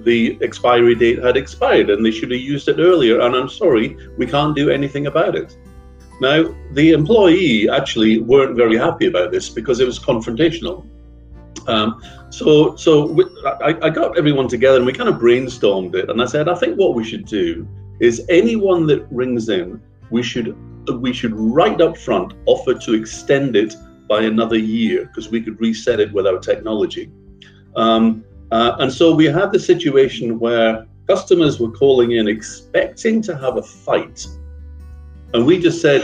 the 0.03 0.37
expiry 0.41 0.95
date 0.95 1.23
had 1.23 1.37
expired 1.37 1.89
and 1.89 2.05
they 2.05 2.11
should 2.11 2.31
have 2.31 2.39
used 2.39 2.67
it 2.67 2.79
earlier. 2.79 3.21
And 3.21 3.35
I'm 3.35 3.49
sorry, 3.49 3.97
we 4.17 4.25
can't 4.25 4.55
do 4.55 4.69
anything 4.69 5.07
about 5.07 5.35
it. 5.35 5.57
Now, 6.21 6.53
the 6.71 6.91
employee 6.91 7.69
actually 7.69 8.19
weren't 8.19 8.55
very 8.55 8.77
happy 8.77 9.07
about 9.07 9.31
this 9.31 9.49
because 9.49 9.79
it 9.79 9.85
was 9.85 9.99
confrontational. 9.99 10.85
Um, 11.67 12.01
so, 12.29 12.75
so 12.75 13.05
we, 13.05 13.25
I, 13.45 13.77
I 13.81 13.89
got 13.89 14.17
everyone 14.17 14.47
together 14.47 14.77
and 14.77 14.85
we 14.85 14.93
kind 14.93 15.09
of 15.09 15.15
brainstormed 15.15 15.95
it. 15.95 16.09
And 16.09 16.21
I 16.21 16.25
said, 16.25 16.49
I 16.49 16.55
think 16.55 16.77
what 16.77 16.93
we 16.93 17.03
should 17.03 17.25
do 17.25 17.67
is 17.99 18.25
anyone 18.29 18.85
that 18.87 19.07
rings 19.11 19.49
in, 19.49 19.81
we 20.11 20.23
should 20.23 20.55
we 20.99 21.13
should 21.13 21.33
right 21.33 21.79
up 21.79 21.97
front 21.97 22.33
offer 22.45 22.73
to 22.73 22.93
extend 22.93 23.55
it 23.55 23.73
by 24.09 24.23
another 24.23 24.57
year 24.57 25.05
because 25.05 25.29
we 25.29 25.41
could 25.41 25.59
reset 25.61 25.99
it 25.99 26.11
with 26.11 26.27
our 26.27 26.39
technology. 26.39 27.09
Um, 27.75 28.25
uh, 28.53 28.75
and 28.77 28.93
so 28.93 29.15
we 29.15 29.25
had 29.25 29.51
the 29.51 29.59
situation 29.59 30.37
where 30.37 30.85
customers 31.07 31.59
were 31.59 31.71
calling 31.71 32.11
in 32.11 32.27
expecting 32.27 33.19
to 33.19 33.35
have 33.35 33.57
a 33.57 33.63
fight. 33.63 34.27
And 35.33 35.43
we 35.43 35.59
just 35.59 35.81
said, 35.81 36.03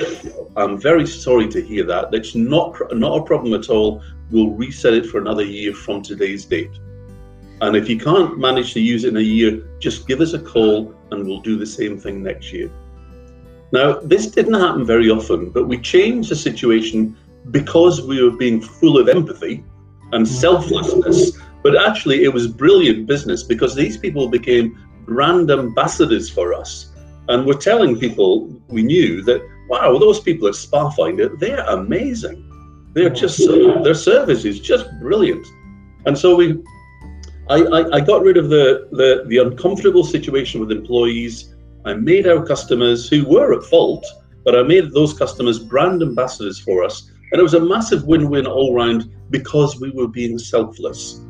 I'm 0.58 0.82
very 0.82 1.06
sorry 1.06 1.48
to 1.50 1.62
hear 1.62 1.84
that. 1.86 2.10
That's 2.10 2.34
not, 2.34 2.76
not 2.92 3.20
a 3.20 3.24
problem 3.24 3.54
at 3.54 3.70
all. 3.70 4.02
We'll 4.32 4.50
reset 4.50 4.96
it 4.96 5.06
for 5.06 5.20
another 5.20 5.44
year 5.44 5.74
from 5.74 6.02
today's 6.02 6.44
date. 6.44 6.72
And 7.62 7.76
if 7.76 7.88
you 7.88 8.00
can't 8.00 8.40
manage 8.40 8.74
to 8.74 8.80
use 8.80 9.04
it 9.04 9.10
in 9.10 9.18
a 9.18 9.32
year, 9.38 9.62
just 9.78 10.08
give 10.08 10.20
us 10.20 10.34
a 10.34 10.40
call 10.40 10.96
and 11.12 11.28
we'll 11.28 11.42
do 11.42 11.56
the 11.56 11.68
same 11.68 12.00
thing 12.00 12.24
next 12.24 12.52
year. 12.52 12.72
Now, 13.72 14.00
this 14.00 14.26
didn't 14.26 14.56
happen 14.56 14.88
very 14.88 15.12
often, 15.12 15.52
but 15.52 15.68
we 15.68 15.78
changed 15.78 16.32
the 16.32 16.36
situation 16.36 17.16
because 17.52 18.02
we 18.02 18.24
were 18.24 18.36
being 18.36 18.60
full 18.60 18.98
of 18.98 19.08
empathy 19.08 19.64
and 20.14 20.26
mm-hmm. 20.26 20.36
selflessness 20.36 21.38
but 21.62 21.78
actually, 21.78 22.24
it 22.24 22.34
was 22.34 22.48
brilliant 22.48 23.06
business 23.06 23.44
because 23.44 23.76
these 23.76 23.98
people 23.98 24.30
became 24.30 24.78
brand 25.06 25.52
ambassadors 25.52 26.30
for 26.30 26.54
us. 26.54 26.94
And 27.28 27.46
we're 27.46 27.54
telling 27.54 28.00
people 28.00 28.50
we 28.70 28.82
knew 28.82 29.22
that, 29.24 29.42
wow, 29.68 29.98
those 29.98 30.20
people 30.20 30.48
at 30.48 30.54
Spafinder, 30.54 31.38
they're 31.40 31.66
amazing. 31.68 32.46
They're 32.94 33.10
just, 33.10 33.40
their 33.84 33.94
service 33.94 34.46
is 34.46 34.60
just 34.60 34.88
brilliant. 35.00 35.46
And 36.06 36.18
so 36.18 36.36
we, 36.36 36.64
I, 37.50 37.58
I, 37.58 37.96
I 37.98 38.00
got 38.00 38.24
rid 38.24 38.38
of 38.38 38.50
the, 38.50 38.88
the, 38.92 39.26
the 39.28 39.38
uncomfortable 39.38 40.04
situation 40.04 40.60
with 40.60 40.72
employees. 40.72 41.54
I 41.86 41.94
made 41.94 42.28
our 42.28 42.46
customers 42.46 43.10
who 43.10 43.28
were 43.28 43.54
at 43.54 43.64
fault, 43.66 44.06
but 44.46 44.56
I 44.56 44.64
made 44.64 44.92
those 44.92 45.14
customers 45.14 45.60
brand 45.60 46.02
ambassadors 46.02 46.60
for 46.60 46.84
us. 46.84 47.12
And 47.32 47.40
it 47.40 47.44
was 47.44 47.54
a 47.54 47.60
massive 47.60 48.06
win 48.06 48.30
win 48.30 48.48
all 48.48 48.74
round 48.74 49.12
because 49.30 49.80
we 49.80 49.92
were 49.92 50.08
being 50.08 50.40
selfless 50.40 51.22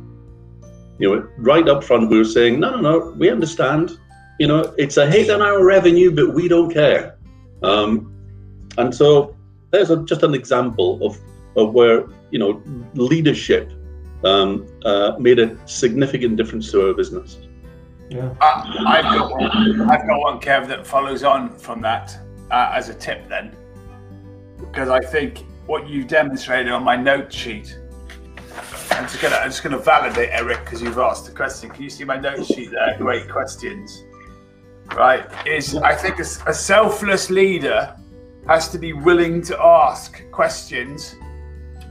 you 1.00 1.16
know, 1.16 1.28
right 1.38 1.68
up 1.68 1.84
front, 1.84 2.10
we 2.10 2.18
were 2.18 2.26
saying, 2.26 2.60
no, 2.60 2.72
no, 2.72 2.82
no, 2.82 3.12
we 3.18 3.30
understand. 3.30 3.98
You 4.38 4.48
know, 4.48 4.74
it's 4.78 4.98
a 4.98 5.10
hit 5.10 5.30
on 5.30 5.42
our 5.42 5.66
revenue, 5.66 6.12
but 6.12 6.34
we 6.34 6.48
don't 6.48 6.72
care. 6.72 7.18
Um, 7.64 8.14
and 8.78 8.94
so 8.94 9.36
there's 9.72 9.90
a, 9.90 10.04
just 10.04 10.24
an 10.24 10.34
example 10.34 11.06
of, 11.06 11.18
of 11.56 11.74
where, 11.74 12.06
you 12.32 12.40
know, 12.40 12.62
leadership 12.94 13.72
um, 14.24 14.68
uh, 14.86 15.14
made 15.20 15.40
a 15.40 15.58
significant 15.68 16.38
difference 16.38 16.72
to 16.72 16.88
our 16.88 16.94
business. 16.94 17.40
Yeah. 18.10 18.34
Uh, 18.42 18.84
I've 18.88 19.04
got 19.04 19.32
one. 19.32 19.82
I've 19.90 20.08
got 20.08 20.20
one, 20.20 20.40
Kev, 20.40 20.68
that 20.68 20.86
follows 20.86 21.24
on 21.24 21.58
from 21.58 21.82
that 21.82 22.18
uh, 22.52 22.72
as 22.74 22.90
a 22.90 22.94
tip 22.94 23.30
then, 23.30 23.56
because 24.58 24.90
I 24.90 25.00
think 25.00 25.46
what 25.66 25.88
you've 25.88 26.08
demonstrated 26.08 26.72
on 26.72 26.84
my 26.84 26.96
note 26.96 27.32
sheet 27.32 27.79
I'm 28.92 29.06
just 29.06 29.22
gonna 29.22 29.36
I'm 29.36 29.50
just 29.50 29.64
gonna 29.64 29.78
validate 29.78 30.30
Eric 30.32 30.66
because 30.66 30.82
you've 30.82 30.98
asked 30.98 31.26
the 31.26 31.32
question. 31.32 31.70
Can 31.70 31.84
you 31.84 31.90
see 31.90 32.04
my 32.04 32.18
note 32.18 32.46
sheet 32.46 32.72
there? 32.72 32.96
Great 32.98 33.30
questions. 33.30 34.04
Right, 34.96 35.26
is 35.46 35.76
I 35.76 35.96
think 35.96 36.20
a, 36.20 36.26
a 36.48 36.54
selfless 36.54 37.30
leader 37.30 37.96
has 38.48 38.70
to 38.70 38.80
be 38.80 38.94
willing 38.94 39.42
to 39.44 39.62
ask 39.62 40.24
questions 40.32 41.16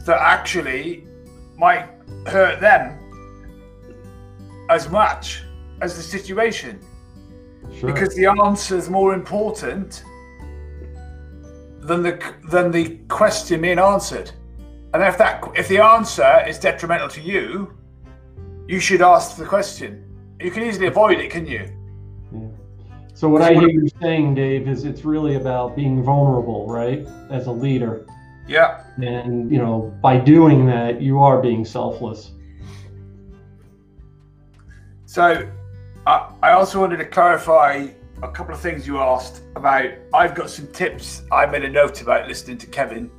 that 0.05 0.21
actually 0.21 1.07
might 1.57 1.89
hurt 2.27 2.61
them 2.61 2.99
as 4.69 4.91
much 4.91 5.45
as 5.81 5.97
the 5.97 6.03
situation. 6.03 6.81
Sure. 7.79 7.93
Because 7.93 8.15
the 8.17 8.27
answer 8.27 8.77
is 8.77 8.91
more 8.91 9.15
important 9.15 10.03
than 11.81 12.03
the 12.03 12.35
than 12.51 12.71
the 12.71 12.99
question 13.09 13.63
being 13.63 13.79
answered. 13.79 14.33
And 14.95 15.03
if 15.03 15.19
that 15.19 15.45
if 15.55 15.69
the 15.69 15.79
answer 15.79 16.45
is 16.47 16.59
detrimental 16.59 17.09
to 17.09 17.21
you, 17.21 17.77
you 18.67 18.81
should 18.81 19.03
ask 19.03 19.37
the 19.37 19.45
question. 19.45 20.05
You 20.41 20.51
can 20.51 20.63
easily 20.63 20.87
avoid 20.87 21.19
it, 21.19 21.31
can 21.31 21.47
you? 21.47 21.69
Yeah. 22.33 22.49
So 23.13 23.29
what 23.29 23.43
I 23.43 23.53
hear 23.53 23.69
you 23.69 23.89
saying, 24.01 24.37
Dave, 24.37 24.69
is 24.69 24.85
it's 24.85 25.05
really 25.05 25.35
about 25.35 25.75
being 25.75 26.03
vulnerable, 26.03 26.69
right? 26.69 27.07
As 27.31 27.49
a 27.49 27.53
leader. 27.53 28.07
Yeah. 28.47 28.85
And 28.97 29.51
you 29.51 29.59
know, 29.59 29.93
by 30.01 30.19
doing 30.19 30.67
that, 30.67 31.03
you 31.03 31.19
are 31.19 31.43
being 31.43 31.65
selfless. 31.65 32.33
So, 35.05 35.51
I, 36.07 36.31
I 36.43 36.53
also 36.53 36.81
wanted 36.81 36.99
to 36.99 37.07
clarify 37.07 37.89
a 38.23 38.31
couple 38.31 38.55
of 38.55 38.61
things 38.61 38.87
you 38.87 38.99
asked 38.99 39.43
about. 39.57 39.91
I've 40.15 40.35
got 40.35 40.49
some 40.51 40.67
tips 40.69 41.23
I 41.33 41.47
made 41.47 41.65
a 41.65 41.69
note 41.69 42.01
about 42.03 42.29
listening 42.29 42.59
to 42.59 42.67
Kevin 42.67 43.11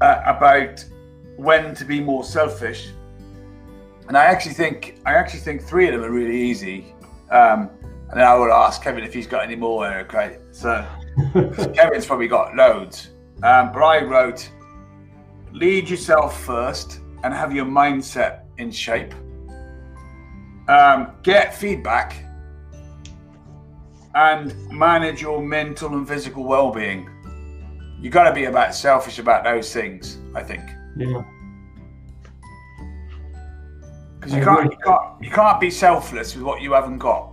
uh, 0.00 0.22
about 0.24 0.84
when 1.36 1.74
to 1.74 1.84
be 1.84 2.00
more 2.00 2.24
selfish. 2.24 2.90
And 4.08 4.16
I 4.16 4.24
actually 4.24 4.54
think 4.54 5.00
I 5.04 5.14
actually 5.14 5.40
think 5.40 5.62
three 5.62 5.86
of 5.86 5.92
them 5.92 6.02
are 6.02 6.10
really 6.10 6.40
easy. 6.40 6.94
Um, 7.30 7.70
and 8.10 8.18
then 8.18 8.26
I 8.26 8.34
will 8.34 8.52
ask 8.52 8.82
Kevin 8.82 9.04
if 9.04 9.12
he's 9.12 9.26
got 9.26 9.42
any 9.42 9.56
more. 9.56 9.86
Okay, 10.00 10.38
so 10.50 10.86
Kevin's 11.74 12.06
probably 12.06 12.28
got 12.28 12.56
loads. 12.56 13.10
Um, 13.42 13.70
but 13.72 13.82
I 13.82 14.02
wrote, 14.02 14.50
lead 15.52 15.88
yourself 15.88 16.42
first 16.42 17.00
and 17.22 17.34
have 17.34 17.54
your 17.54 17.66
mindset 17.66 18.44
in 18.56 18.70
shape. 18.70 19.14
Um, 20.68 21.12
get 21.22 21.54
feedback 21.54 22.24
and 24.14 24.54
manage 24.70 25.20
your 25.20 25.42
mental 25.42 25.94
and 25.94 26.08
physical 26.08 26.44
well-being 26.44 27.08
you 28.00 28.10
got 28.10 28.28
to 28.28 28.34
be 28.34 28.44
about 28.44 28.74
selfish 28.74 29.18
about 29.18 29.44
those 29.44 29.72
things. 29.72 30.18
I 30.34 30.42
think. 30.42 30.62
Yeah. 30.96 31.22
Because 34.18 34.34
you 34.34 34.44
can't, 34.44 34.72
you 34.72 34.78
can't, 34.84 35.22
you 35.22 35.30
can't 35.30 35.60
be 35.60 35.70
selfless 35.70 36.34
with 36.34 36.44
what 36.44 36.60
you 36.60 36.72
haven't 36.72 36.98
got. 36.98 37.32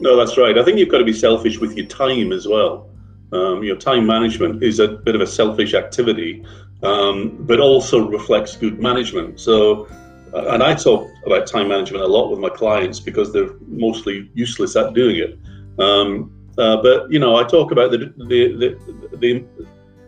No, 0.00 0.16
that's 0.16 0.36
right. 0.36 0.58
I 0.58 0.64
think 0.64 0.78
you've 0.78 0.88
got 0.88 0.98
to 0.98 1.04
be 1.04 1.12
selfish 1.12 1.58
with 1.58 1.76
your 1.76 1.86
time 1.86 2.32
as 2.32 2.48
well. 2.48 2.90
Um, 3.32 3.62
your 3.62 3.76
time 3.76 4.06
management 4.06 4.62
is 4.62 4.78
a 4.78 4.88
bit 4.88 5.14
of 5.14 5.20
a 5.20 5.26
selfish 5.26 5.74
activity, 5.74 6.44
um, 6.82 7.36
but 7.40 7.60
also 7.60 8.08
reflects 8.08 8.56
good 8.56 8.80
management. 8.80 9.40
So, 9.40 9.86
uh, 10.32 10.48
and 10.48 10.62
I 10.62 10.74
talk 10.74 11.10
about 11.26 11.46
time 11.46 11.68
management 11.68 12.02
a 12.04 12.06
lot 12.06 12.30
with 12.30 12.38
my 12.38 12.48
clients 12.48 13.00
because 13.00 13.32
they're 13.32 13.54
mostly 13.66 14.30
useless 14.34 14.76
at 14.76 14.94
doing 14.94 15.16
it. 15.16 15.38
Um, 15.78 16.30
uh, 16.58 16.80
but 16.82 17.10
you 17.10 17.18
know, 17.18 17.36
I 17.36 17.44
talk 17.44 17.72
about 17.72 17.90
the 17.90 18.12
the, 18.16 18.56
the 18.56 19.16
the 19.16 19.44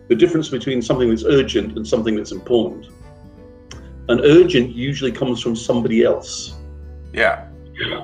the 0.07 0.15
difference 0.15 0.49
between 0.49 0.81
something 0.81 1.09
that's 1.09 1.25
urgent 1.25 1.75
and 1.77 1.85
something 1.85 2.15
that's 2.15 2.31
important. 2.31 2.87
And 4.09 4.21
urgent 4.21 4.73
usually 4.73 5.11
comes 5.11 5.41
from 5.41 5.55
somebody 5.55 6.03
else. 6.03 6.55
Yeah. 7.13 7.47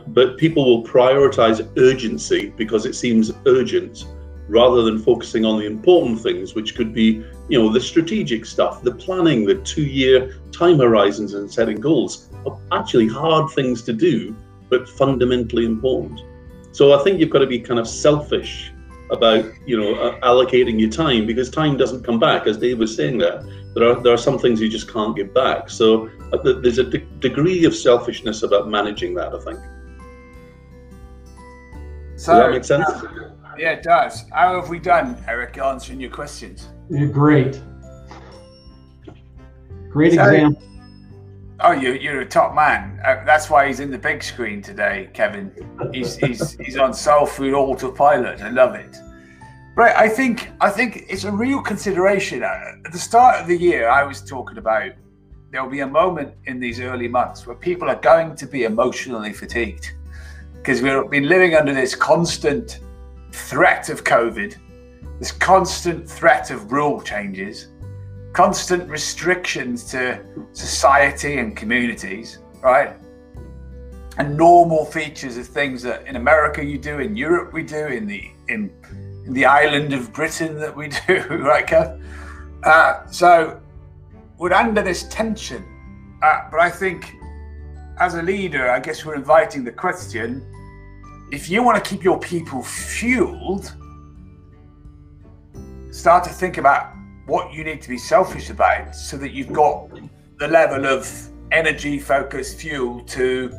But 0.08 0.38
people 0.38 0.65
will 0.65 0.84
prioritize 0.84 1.67
urgency 1.77 2.53
because 2.58 2.86
it 2.86 2.93
seems 2.93 3.32
urgent 3.45 4.06
rather 4.49 4.82
than 4.84 4.99
focusing 4.99 5.45
on 5.45 5.58
the 5.60 5.65
important 5.65 6.19
things, 6.19 6.53
which 6.53 6.75
could 6.75 6.93
be, 6.93 7.23
you 7.47 7.58
know, 7.58 7.71
the 7.71 7.79
strategic 7.79 8.45
stuff, 8.45 8.84
the 8.84 8.93
planning, 8.93 9.45
the 9.45 9.56
two 9.56 9.84
year 9.84 10.36
time 10.51 10.77
horizons 10.77 11.34
and 11.34 11.49
setting 11.49 11.79
goals 11.79 12.29
are 12.45 12.58
actually 12.73 13.08
hard 13.08 13.49
things 13.51 13.82
to 13.84 13.93
do, 13.93 14.36
but 14.69 14.88
fundamentally 14.88 15.65
important. 15.65 16.19
So 16.73 16.99
I 16.99 17.03
think 17.03 17.19
you've 17.19 17.29
got 17.29 17.39
to 17.39 17.47
be 17.47 17.59
kind 17.59 17.79
of 17.79 17.88
selfish 17.88 18.73
about 19.12 19.45
you 19.65 19.79
know 19.79 19.93
uh, 19.95 20.19
allocating 20.21 20.79
your 20.79 20.89
time 20.89 21.25
because 21.27 21.49
time 21.49 21.77
doesn't 21.77 22.03
come 22.03 22.19
back, 22.19 22.47
as 22.47 22.57
Dave 22.57 22.79
was 22.79 22.95
saying 22.95 23.19
there. 23.19 23.41
There 23.75 23.89
are 23.89 24.01
there 24.01 24.13
are 24.13 24.17
some 24.17 24.39
things 24.39 24.59
you 24.59 24.69
just 24.69 24.91
can't 24.91 25.15
give 25.15 25.33
back. 25.33 25.69
So 25.69 26.09
uh, 26.33 26.38
there's 26.62 26.79
a 26.79 26.83
de- 26.83 27.05
degree 27.19 27.63
of 27.65 27.75
selfishness 27.75 28.43
about 28.43 28.69
managing 28.69 29.13
that. 29.15 29.33
I 29.33 29.39
think. 29.39 29.59
So, 32.15 32.33
does 32.33 32.41
that 32.41 32.51
make 32.51 32.63
sense? 32.63 32.89
Uh, 32.89 33.55
yeah, 33.57 33.71
it 33.71 33.83
does. 33.83 34.25
How 34.31 34.59
have 34.59 34.69
we 34.69 34.79
done, 34.79 35.23
Eric, 35.27 35.57
answering 35.57 35.99
your 35.99 36.09
questions? 36.09 36.69
You're 36.89 37.07
great. 37.07 37.62
Great 39.89 40.13
so, 40.13 40.23
example. 40.23 40.72
Oh, 41.59 41.71
you're, 41.71 41.95
you're 41.95 42.21
a 42.21 42.25
top 42.25 42.55
man. 42.55 42.99
Uh, 43.05 43.23
that's 43.25 43.49
why 43.49 43.67
he's 43.67 43.79
in 43.79 43.91
the 43.91 43.97
big 43.97 44.23
screen 44.23 44.61
today, 44.61 45.09
Kevin. 45.13 45.51
He's 45.93 46.15
he's 46.17 46.51
he's 46.59 46.77
on 46.77 46.93
Soul 46.93 47.25
Food 47.25 47.53
Autopilot. 47.53 48.41
I 48.41 48.49
love 48.49 48.75
it. 48.75 48.97
Right, 49.75 49.95
I 49.95 50.07
think 50.07 50.51
I 50.61 50.69
think 50.69 51.05
it's 51.09 51.23
a 51.23 51.31
real 51.31 51.61
consideration. 51.61 52.43
Uh, 52.43 52.73
at 52.85 52.91
the 52.91 52.99
start 52.99 53.39
of 53.39 53.47
the 53.47 53.57
year, 53.57 53.87
I 53.87 54.03
was 54.03 54.21
talking 54.21 54.57
about 54.57 54.91
there'll 55.51 55.69
be 55.69 55.81
a 55.81 55.87
moment 55.87 56.33
in 56.45 56.59
these 56.59 56.79
early 56.79 57.07
months 57.07 57.45
where 57.45 57.55
people 57.55 57.87
are 57.89 57.99
going 57.99 58.35
to 58.35 58.47
be 58.47 58.63
emotionally 58.63 59.33
fatigued 59.33 59.93
because 60.55 60.81
we've 60.81 61.09
been 61.09 61.27
living 61.27 61.55
under 61.55 61.73
this 61.73 61.93
constant 61.93 62.79
threat 63.31 63.89
of 63.89 64.03
COVID, 64.03 64.55
this 65.19 65.31
constant 65.31 66.09
threat 66.09 66.51
of 66.51 66.71
rule 66.71 67.01
changes, 67.01 67.67
constant 68.33 68.89
restrictions 68.89 69.83
to 69.91 70.23
society 70.51 71.37
and 71.37 71.55
communities, 71.55 72.39
right? 72.61 72.95
And 74.17 74.35
normal 74.35 74.85
features 74.85 75.37
of 75.37 75.47
things 75.47 75.81
that 75.83 76.05
in 76.07 76.15
America 76.15 76.63
you 76.63 76.77
do, 76.77 76.99
in 76.99 77.15
Europe 77.15 77.53
we 77.53 77.63
do, 77.63 77.87
in 77.87 78.07
the 78.07 78.29
in, 78.49 78.71
in 79.25 79.33
the 79.33 79.45
island 79.45 79.93
of 79.93 80.11
Britain 80.11 80.59
that 80.59 80.75
we 80.75 80.87
do, 81.07 81.19
right? 81.41 81.71
Uh, 82.63 83.05
so 83.07 83.61
we're 84.37 84.53
under 84.53 84.81
this 84.81 85.03
tension. 85.09 85.63
Uh, 86.21 86.49
but 86.49 86.59
I 86.59 86.69
think 86.69 87.13
as 87.99 88.15
a 88.15 88.21
leader, 88.21 88.69
I 88.69 88.79
guess 88.79 89.05
we're 89.05 89.15
inviting 89.15 89.63
the 89.63 89.71
question 89.71 90.49
if 91.31 91.49
you 91.49 91.63
want 91.63 91.83
to 91.83 91.89
keep 91.89 92.03
your 92.03 92.19
people 92.19 92.61
fueled, 92.61 93.75
start 95.91 96.23
to 96.23 96.29
think 96.29 96.57
about 96.57 96.93
what 97.25 97.53
you 97.53 97.63
need 97.63 97.81
to 97.81 97.89
be 97.89 97.97
selfish 97.97 98.49
about 98.49 98.95
so 98.95 99.17
that 99.17 99.31
you've 99.31 99.53
got 99.53 99.89
the 100.39 100.47
level 100.47 100.86
of 100.86 101.09
energy, 101.51 101.99
focus, 101.99 102.53
fuel 102.53 103.01
to 103.05 103.53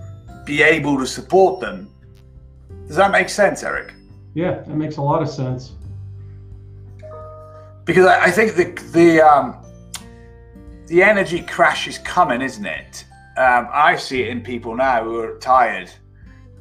be 0.44 0.62
able 0.62 0.98
to 0.98 1.06
support 1.06 1.60
them. 1.60 1.90
Does 2.86 2.96
that 2.96 3.10
make 3.10 3.28
sense, 3.28 3.62
Eric? 3.62 3.94
Yeah, 4.34 4.60
that 4.60 4.76
makes 4.76 4.96
a 4.96 5.02
lot 5.02 5.22
of 5.22 5.28
sense. 5.28 5.72
Because 7.84 8.06
I, 8.06 8.24
I 8.24 8.30
think 8.30 8.54
the 8.54 8.64
the 8.92 9.20
um, 9.20 9.56
the 10.86 11.02
energy 11.02 11.40
crash 11.40 11.86
is 11.86 11.98
coming, 11.98 12.42
isn't 12.42 12.66
it? 12.66 13.04
Um, 13.36 13.68
I 13.72 13.96
see 13.96 14.22
it 14.22 14.28
in 14.28 14.42
people 14.42 14.76
now 14.76 15.04
who 15.04 15.18
are 15.18 15.38
tired 15.38 15.90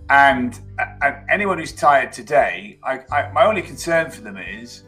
and, 0.10 0.60
and 1.02 1.16
anyone 1.30 1.58
who's 1.58 1.74
tired 1.74 2.12
today, 2.12 2.78
I, 2.84 3.00
I, 3.12 3.32
my 3.32 3.46
only 3.46 3.62
concern 3.62 4.12
for 4.12 4.22
them 4.22 4.38
is 4.38 4.84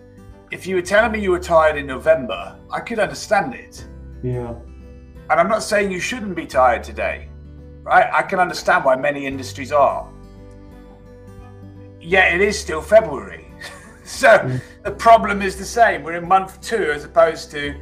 if 0.52 0.68
you 0.68 0.76
were 0.76 0.82
telling 0.82 1.12
me 1.12 1.20
you 1.20 1.32
were 1.32 1.40
tired 1.40 1.78
in 1.78 1.88
November, 1.88 2.58
I 2.72 2.80
could 2.80 3.00
understand 3.00 3.54
it. 3.54 3.86
Yeah. 4.24 4.54
And 5.30 5.40
I'm 5.40 5.48
not 5.48 5.64
saying 5.64 5.92
you 5.92 6.00
shouldn't 6.00 6.36
be 6.36 6.46
tired 6.46 6.84
today, 6.84 7.30
right? 7.84 8.08
I 8.14 8.22
can 8.22 8.40
understand 8.40 8.86
why 8.86 8.96
many 8.96 9.26
industries 9.26 9.72
are. 9.72 10.08
Yet 12.00 12.36
it 12.36 12.42
is 12.42 12.60
still 12.60 12.82
February. 12.82 13.48
so 14.06 14.28
mm. 14.28 14.62
the 14.84 14.92
problem 14.92 15.42
is 15.42 15.56
the 15.58 15.66
same. 15.66 16.04
We're 16.04 16.18
in 16.18 16.28
month 16.28 16.62
two 16.62 16.92
as 16.92 17.04
opposed 17.06 17.50
to 17.52 17.76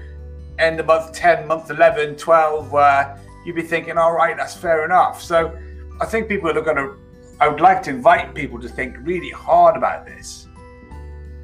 end 0.60 0.80
of 0.80 0.86
month 0.86 1.14
10, 1.14 1.48
month 1.48 1.70
11, 1.70 2.16
12, 2.16 2.72
where 2.72 3.20
you'd 3.46 3.56
be 3.56 3.62
thinking, 3.62 3.98
all 3.98 4.14
right, 4.14 4.38
that's 4.38 4.56
fair 4.56 4.86
enough. 4.86 5.22
So 5.22 5.58
I 6.00 6.06
think 6.06 6.30
people 6.30 6.50
are 6.50 6.62
going 6.62 6.78
to 6.78 6.98
I 7.40 7.48
would 7.48 7.60
like 7.60 7.82
to 7.84 7.90
invite 7.90 8.34
people 8.34 8.60
to 8.62 8.70
think 8.70 8.96
really 9.02 9.30
hard 9.30 9.76
about 9.76 10.06
this, 10.06 10.48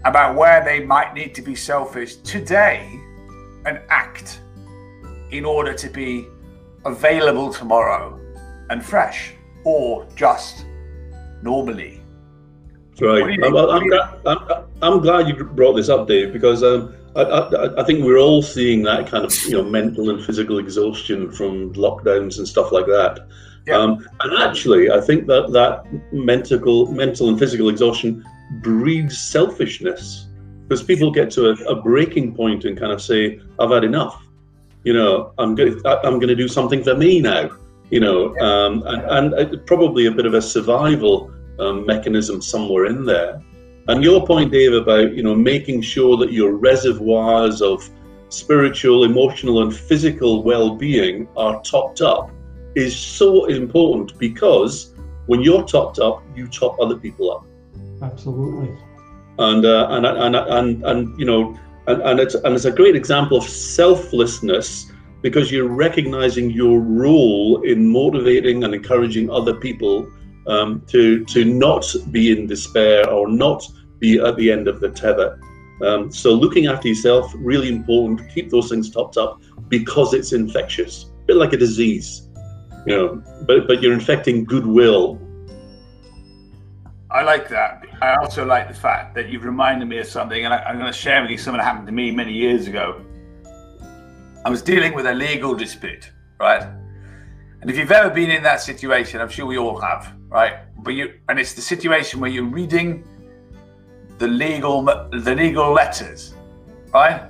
about 0.06 0.36
where 0.36 0.64
they 0.64 0.80
might 0.80 1.14
need 1.14 1.36
to 1.36 1.42
be 1.42 1.56
selfish 1.56 2.16
today 2.18 3.00
and 3.66 3.80
act 3.90 4.42
in 5.32 5.46
order 5.46 5.74
to 5.74 5.90
be 5.90 6.28
available 6.86 7.52
tomorrow 7.54 8.20
and 8.70 8.84
fresh 8.84 9.34
or 9.64 10.08
just 10.16 10.66
normally. 11.42 12.02
Right. 13.02 13.40
I'm, 13.44 13.56
I'm, 13.56 13.94
I'm, 14.26 14.66
I'm, 14.82 15.00
glad 15.02 15.28
you 15.28 15.44
brought 15.44 15.74
this 15.74 15.88
up, 15.88 16.08
Dave, 16.08 16.34
because 16.34 16.64
um, 16.64 16.94
I, 17.16 17.22
I, 17.22 17.82
I, 17.82 17.84
think 17.86 18.04
we're 18.04 18.18
all 18.18 18.42
seeing 18.42 18.84
that 18.84 19.08
kind 19.08 19.24
of 19.24 19.34
you 19.46 19.52
know 19.52 19.64
mental 19.64 20.10
and 20.10 20.24
physical 20.24 20.60
exhaustion 20.60 21.32
from 21.32 21.74
lockdowns 21.76 22.40
and 22.40 22.48
stuff 22.48 22.74
like 22.74 22.88
that. 22.88 23.26
Yeah. 23.66 23.78
Um, 23.78 24.06
and 24.20 24.44
actually, 24.44 24.92
I 24.92 25.00
think 25.00 25.28
that 25.28 25.52
that 25.54 25.86
mental, 26.12 26.92
mental 26.92 27.30
and 27.30 27.40
physical 27.40 27.70
exhaustion 27.70 28.26
breeds 28.62 29.18
selfishness 29.18 30.28
because 30.64 30.84
people 30.84 31.12
get 31.12 31.32
to 31.32 31.50
a, 31.50 31.54
a, 31.66 31.82
breaking 31.82 32.36
point 32.36 32.66
and 32.66 32.78
kind 32.78 32.92
of 32.92 33.02
say, 33.02 33.40
"I've 33.60 33.72
had 33.72 33.84
enough." 33.84 34.24
You 34.84 34.94
know, 34.94 35.34
I'm 35.38 35.56
going. 35.56 35.82
I'm 35.86 36.20
going 36.20 36.28
to 36.28 36.36
do 36.36 36.48
something 36.48 36.84
for 36.84 36.96
me 36.96 37.22
now. 37.22 37.50
You 37.90 38.00
know, 38.00 38.38
um, 38.38 38.84
and, 38.86 39.34
and 39.34 39.66
probably 39.66 40.06
a 40.06 40.12
bit 40.12 40.26
of 40.26 40.36
a 40.36 40.42
survival 40.42 41.32
um, 41.60 41.86
mechanism 41.86 42.42
somewhere 42.42 42.86
in 42.86 43.06
there. 43.06 43.42
And 43.88 44.04
your 44.04 44.26
point, 44.26 44.52
Dave, 44.52 44.74
about 44.74 45.16
you 45.16 45.24
know 45.24 45.36
making 45.36 45.82
sure 45.82 46.18
that 46.18 46.32
your 46.32 46.54
reservoirs 46.54 47.62
of 47.62 47.88
spiritual, 48.30 49.04
emotional, 49.04 49.64
and 49.64 49.76
physical 49.76 50.44
well-being 50.44 51.28
are 51.36 51.62
topped 51.64 52.02
up 52.02 52.30
is 52.76 52.96
so 52.96 53.46
important 53.46 54.18
because 54.20 54.94
when 55.26 55.42
you're 55.42 55.66
topped 55.66 55.98
up, 56.00 56.24
you 56.36 56.48
top 56.48 56.80
other 56.80 56.96
people 56.96 57.32
up. 57.32 57.46
Absolutely. 58.02 58.76
And 59.38 59.66
uh, 59.66 59.88
and, 59.90 60.06
and 60.06 60.36
and 60.36 60.84
and 60.84 61.20
you 61.20 61.26
know, 61.26 61.58
and, 61.88 62.02
and 62.02 62.20
it's 62.20 62.36
and 62.36 62.56
it's 62.56 62.66
a 62.66 62.72
great 62.72 62.96
example 62.96 63.38
of 63.38 63.44
selflessness 63.44 64.92
because 65.22 65.52
you're 65.52 65.68
recognizing 65.68 66.50
your 66.50 66.80
role 66.80 67.62
in 67.64 67.90
motivating 67.90 68.64
and 68.64 68.74
encouraging 68.74 69.30
other 69.30 69.56
people 69.56 70.10
um, 70.48 70.82
to 70.88 71.24
to 71.26 71.46
not 71.46 71.86
be 72.12 72.32
in 72.32 72.48
despair 72.48 73.10
or 73.10 73.28
not 73.28 73.64
be 74.00 74.20
at 74.20 74.36
the 74.38 74.52
end 74.52 74.68
of 74.68 74.80
the 74.80 74.90
tether. 74.90 75.40
Um, 75.82 76.12
so 76.12 76.34
looking 76.34 76.68
after 76.68 76.90
yourself 76.90 77.32
really 77.38 77.70
important. 77.70 78.30
Keep 78.34 78.50
those 78.50 78.70
things 78.70 78.90
topped 78.90 79.18
up 79.18 79.42
because 79.70 80.14
it's 80.14 80.34
infectious, 80.34 81.06
a 81.24 81.26
bit 81.26 81.38
like 81.38 81.54
a 81.54 81.58
disease 81.58 82.30
you 82.86 82.96
know, 82.96 83.24
but 83.46 83.68
but 83.68 83.82
you're 83.82 83.94
infecting 83.94 84.44
goodwill. 84.46 85.20
I 87.12 87.24
like 87.24 87.50
that. 87.50 87.84
I 88.02 88.16
also 88.16 88.46
like 88.46 88.68
the 88.68 88.74
fact 88.74 89.16
that 89.16 89.30
you've 89.30 89.44
reminded 89.44 89.88
me 89.88 89.98
of 89.98 90.06
something, 90.06 90.46
and 90.46 90.54
I, 90.54 90.70
am 90.70 90.78
going 90.78 90.92
to 90.92 90.98
share 90.98 91.22
with 91.22 91.32
you 91.32 91.38
something 91.38 91.58
that 91.58 91.64
happened 91.64 91.88
to 91.88 91.94
me 91.94 92.12
many 92.12 92.34
years 92.34 92.68
ago. 92.68 93.02
I 94.46 94.50
was 94.50 94.62
dealing 94.62 94.94
with 94.94 95.08
a 95.08 95.14
legal 95.14 95.56
dispute, 95.56 96.12
right? 96.40 96.64
And 97.62 97.70
if 97.70 97.78
you've 97.78 97.92
ever 97.92 98.10
been 98.10 98.30
in 98.30 98.44
that 98.44 98.62
situation, 98.62 99.22
I'm 99.22 99.30
sure 99.30 99.46
we 99.46 99.58
all 99.58 99.80
have, 99.80 100.14
right? 100.28 100.60
But 100.84 100.92
you, 100.92 101.14
and 101.28 101.40
it's 101.40 101.54
the 101.54 101.62
situation 101.62 102.20
where 102.20 102.30
you're 102.30 102.46
reading 102.46 103.04
the 104.18 104.28
legal, 104.28 104.84
the 104.84 105.36
legal 105.36 105.72
letters, 105.72 106.36
right? 106.94 107.30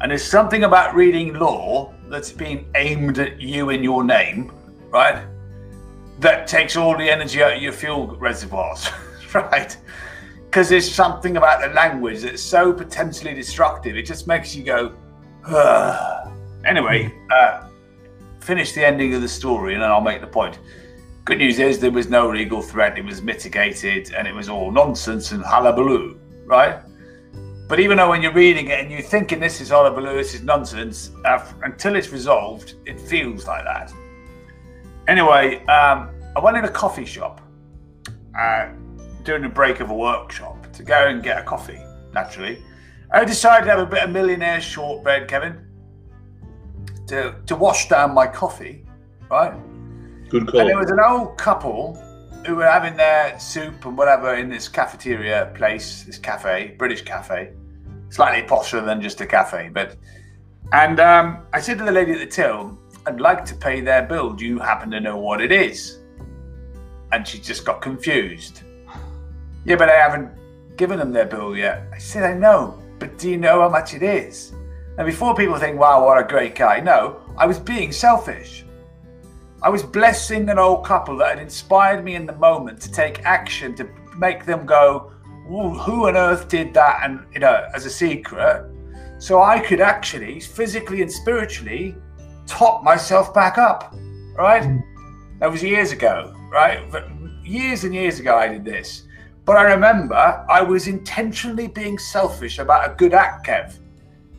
And 0.00 0.10
there's 0.10 0.24
something 0.24 0.64
about 0.64 0.94
reading 0.94 1.34
law 1.34 1.94
that's 2.08 2.32
been 2.32 2.66
aimed 2.74 3.18
at 3.18 3.40
you 3.40 3.70
in 3.70 3.82
your 3.82 4.04
name 4.04 4.52
right? 4.90 5.24
That 6.20 6.46
takes 6.46 6.76
all 6.76 6.96
the 6.96 7.10
energy 7.10 7.42
out 7.42 7.56
of 7.56 7.62
your 7.62 7.72
fuel 7.72 8.06
reservoirs, 8.16 8.88
right? 9.34 9.76
Because 10.44 10.68
there's 10.68 10.92
something 10.92 11.38
about 11.38 11.62
the 11.62 11.68
language 11.68 12.20
that's 12.20 12.42
so 12.42 12.72
potentially 12.74 13.32
destructive. 13.32 13.96
It 13.96 14.04
just 14.04 14.26
makes 14.26 14.54
you 14.54 14.62
go, 14.62 14.94
Ugh. 15.46 16.30
anyway. 16.66 17.14
Uh, 17.30 17.68
finish 18.40 18.72
the 18.72 18.86
ending 18.86 19.14
of 19.14 19.22
the 19.22 19.28
story, 19.28 19.72
and 19.74 19.82
then 19.82 19.90
I'll 19.90 20.02
make 20.02 20.20
the 20.20 20.26
point. 20.26 20.58
Good 21.24 21.38
news 21.38 21.58
is 21.58 21.78
there 21.78 21.90
was 21.90 22.10
no 22.10 22.28
legal 22.28 22.60
threat; 22.60 22.98
it 22.98 23.04
was 23.04 23.22
mitigated, 23.22 24.12
and 24.12 24.28
it 24.28 24.34
was 24.34 24.50
all 24.50 24.70
nonsense 24.70 25.32
and 25.32 25.42
hullabaloo, 25.42 26.18
right? 26.44 26.80
But 27.66 27.80
even 27.80 27.96
though 27.96 28.10
when 28.10 28.20
you're 28.20 28.32
reading 28.32 28.66
it 28.66 28.80
and 28.80 28.90
you're 28.90 29.00
thinking 29.00 29.40
this 29.40 29.60
is 29.60 29.70
hullabaloo, 29.70 30.16
this 30.16 30.34
is 30.34 30.42
nonsense, 30.42 31.12
uh, 31.24 31.42
until 31.62 31.94
it's 31.94 32.10
resolved, 32.10 32.74
it 32.84 33.00
feels 33.00 33.46
like 33.46 33.64
that. 33.64 33.90
Anyway, 35.08 35.64
um, 35.66 36.10
I 36.36 36.40
went 36.40 36.56
in 36.56 36.64
a 36.64 36.70
coffee 36.70 37.04
shop 37.04 37.40
uh, 38.38 38.68
during 39.24 39.42
the 39.42 39.48
break 39.48 39.80
of 39.80 39.90
a 39.90 39.94
workshop 39.94 40.72
to 40.72 40.82
go 40.82 41.08
and 41.08 41.22
get 41.22 41.38
a 41.38 41.42
coffee, 41.42 41.80
naturally. 42.12 42.62
I 43.12 43.24
decided 43.24 43.64
to 43.64 43.70
have 43.72 43.80
a 43.80 43.86
bit 43.86 44.04
of 44.04 44.10
millionaire 44.10 44.60
shortbread, 44.60 45.26
Kevin, 45.26 45.66
to, 47.08 47.34
to 47.46 47.56
wash 47.56 47.88
down 47.88 48.14
my 48.14 48.26
coffee, 48.26 48.84
right? 49.30 49.52
Good 50.28 50.46
call. 50.46 50.60
And 50.60 50.68
there 50.70 50.78
was 50.78 50.90
an 50.90 51.00
old 51.04 51.36
couple 51.36 51.94
who 52.46 52.56
were 52.56 52.66
having 52.66 52.96
their 52.96 53.38
soup 53.38 53.84
and 53.84 53.98
whatever 53.98 54.34
in 54.34 54.48
this 54.48 54.68
cafeteria 54.68 55.52
place, 55.54 56.04
this 56.04 56.18
cafe, 56.18 56.76
British 56.78 57.02
cafe, 57.02 57.52
slightly 58.10 58.48
posher 58.48 58.84
than 58.84 59.02
just 59.02 59.20
a 59.20 59.26
cafe. 59.26 59.70
But 59.72 59.96
and 60.72 61.00
um, 61.00 61.46
I 61.52 61.60
said 61.60 61.78
to 61.78 61.84
the 61.84 61.92
lady 61.92 62.12
at 62.12 62.18
the 62.18 62.26
till, 62.26 62.78
I'd 63.06 63.20
like 63.20 63.44
to 63.46 63.54
pay 63.54 63.80
their 63.80 64.02
bill. 64.02 64.32
Do 64.32 64.44
you 64.44 64.58
happen 64.58 64.90
to 64.90 65.00
know 65.00 65.16
what 65.16 65.40
it 65.40 65.52
is? 65.52 65.98
And 67.12 67.26
she 67.26 67.38
just 67.38 67.64
got 67.64 67.80
confused. 67.80 68.62
Yeah, 69.64 69.76
but 69.76 69.88
I 69.88 69.96
haven't 69.96 70.30
given 70.76 70.98
them 70.98 71.12
their 71.12 71.26
bill 71.26 71.56
yet. 71.56 71.84
I 71.92 71.98
said, 71.98 72.24
I 72.24 72.34
know, 72.34 72.82
but 72.98 73.18
do 73.18 73.30
you 73.30 73.36
know 73.36 73.60
how 73.60 73.68
much 73.68 73.94
it 73.94 74.02
is? 74.02 74.52
And 74.98 75.06
before 75.06 75.34
people 75.34 75.56
think, 75.58 75.78
wow, 75.78 76.04
what 76.04 76.18
a 76.18 76.26
great 76.26 76.54
guy, 76.54 76.80
no, 76.80 77.20
I 77.36 77.46
was 77.46 77.58
being 77.58 77.92
selfish. 77.92 78.64
I 79.62 79.68
was 79.68 79.82
blessing 79.82 80.48
an 80.48 80.58
old 80.58 80.84
couple 80.84 81.16
that 81.18 81.30
had 81.30 81.38
inspired 81.38 82.04
me 82.04 82.14
in 82.14 82.26
the 82.26 82.36
moment 82.36 82.80
to 82.82 82.90
take 82.90 83.24
action 83.24 83.74
to 83.76 83.88
make 84.16 84.44
them 84.44 84.66
go, 84.66 85.12
who 85.46 86.06
on 86.06 86.16
earth 86.16 86.48
did 86.48 86.72
that? 86.74 87.00
And, 87.02 87.26
you 87.32 87.40
know, 87.40 87.66
as 87.74 87.84
a 87.84 87.90
secret. 87.90 88.70
So 89.18 89.42
I 89.42 89.58
could 89.58 89.80
actually 89.80 90.40
physically 90.40 91.02
and 91.02 91.10
spiritually 91.12 91.96
top 92.50 92.82
myself 92.82 93.32
back 93.32 93.56
up, 93.56 93.94
right? 94.36 94.62
Mm. 94.62 94.82
That 95.38 95.50
was 95.50 95.62
years 95.62 95.92
ago, 95.92 96.36
right? 96.50 96.90
But 96.90 97.08
years 97.44 97.84
and 97.84 97.94
years 97.94 98.18
ago, 98.18 98.36
I 98.36 98.48
did 98.48 98.64
this. 98.64 99.04
But 99.46 99.56
I 99.56 99.62
remember 99.62 100.14
I 100.14 100.60
was 100.60 100.86
intentionally 100.86 101.68
being 101.68 101.98
selfish 101.98 102.58
about 102.58 102.90
a 102.90 102.94
good 102.94 103.14
act, 103.14 103.46
Kev, 103.46 103.78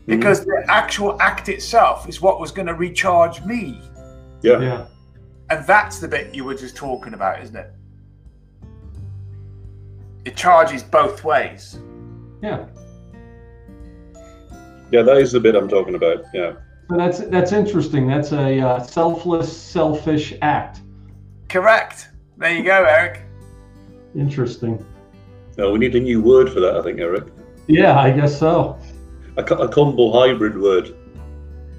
because 0.06 0.42
mm. 0.42 0.46
the 0.46 0.66
actual 0.68 1.20
act 1.22 1.50
itself 1.50 2.08
is 2.08 2.22
what 2.22 2.40
was 2.40 2.52
going 2.52 2.68
to 2.68 2.76
recharge 2.76 3.42
me. 3.44 3.82
Yeah. 4.42 4.60
yeah. 4.60 4.86
And 5.50 5.66
that's 5.66 6.00
the 6.00 6.08
bit 6.08 6.36
you 6.36 6.44
were 6.44 6.56
just 6.56 6.76
talking 6.76 7.14
about, 7.14 7.42
isn't 7.42 7.56
it? 7.56 7.72
It 10.26 10.36
charges 10.36 10.84
both 10.84 11.24
ways. 11.24 11.80
Yeah. 12.42 12.68
Yeah, 14.92 15.02
that 15.04 15.18
is 15.18 15.32
the 15.32 15.40
bit 15.40 15.56
I'm 15.56 15.70
talking 15.70 15.96
about. 15.96 16.26
Yeah. 16.34 16.54
So 16.92 16.98
that's 16.98 17.20
that's 17.20 17.54
interesting. 17.54 18.06
That's 18.06 18.34
a 18.34 18.60
uh, 18.60 18.84
selfless, 18.84 19.56
selfish 19.56 20.34
act. 20.42 20.82
Correct. 21.48 22.10
There 22.36 22.54
you 22.54 22.64
go, 22.64 22.84
Eric. 22.84 23.24
Interesting. 24.14 24.86
No, 25.58 25.72
we 25.72 25.80
need 25.80 25.96
a 25.96 26.02
new 26.02 26.22
word 26.22 26.52
for 26.52 26.60
that, 26.60 26.76
I 26.76 26.82
think, 26.82 27.00
Eric. 27.00 27.30
Yeah, 27.68 27.98
I 27.98 28.12
guess 28.12 28.38
so. 28.38 28.78
A, 29.38 29.42
a 29.42 29.70
combo 29.70 30.12
hybrid 30.12 30.60
word. 30.60 30.94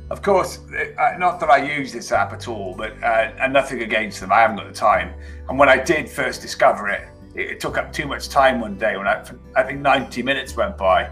Of 0.09 0.23
course, 0.23 0.61
uh, 0.99 1.17
not 1.19 1.41
that 1.41 1.51
I 1.51 1.59
use 1.59 1.93
this 1.93 2.11
app 2.11 2.33
at 2.33 2.49
all, 2.49 2.75
but 2.75 2.93
uh, 3.03 3.33
and 3.39 3.53
nothing 3.53 3.83
against 3.83 4.19
them. 4.19 4.33
I 4.33 4.41
haven't 4.41 4.57
got 4.57 4.67
the 4.67 4.73
time. 4.73 5.13
And 5.47 5.59
when 5.59 5.69
I 5.69 5.77
did 5.77 6.09
first 6.09 6.41
discover 6.41 6.89
it, 6.89 7.07
it, 7.35 7.51
it 7.51 7.61
took 7.61 7.77
up 7.77 7.93
too 7.93 8.07
much 8.07 8.31
time 8.31 8.63
one 8.63 8.79
day. 8.79 8.97
When 8.97 9.07
I, 9.07 9.23
I 9.57 9.63
think 9.63 9.81
90 9.81 10.23
minutes 10.23 10.57
went 10.57 10.79
by, 10.79 11.11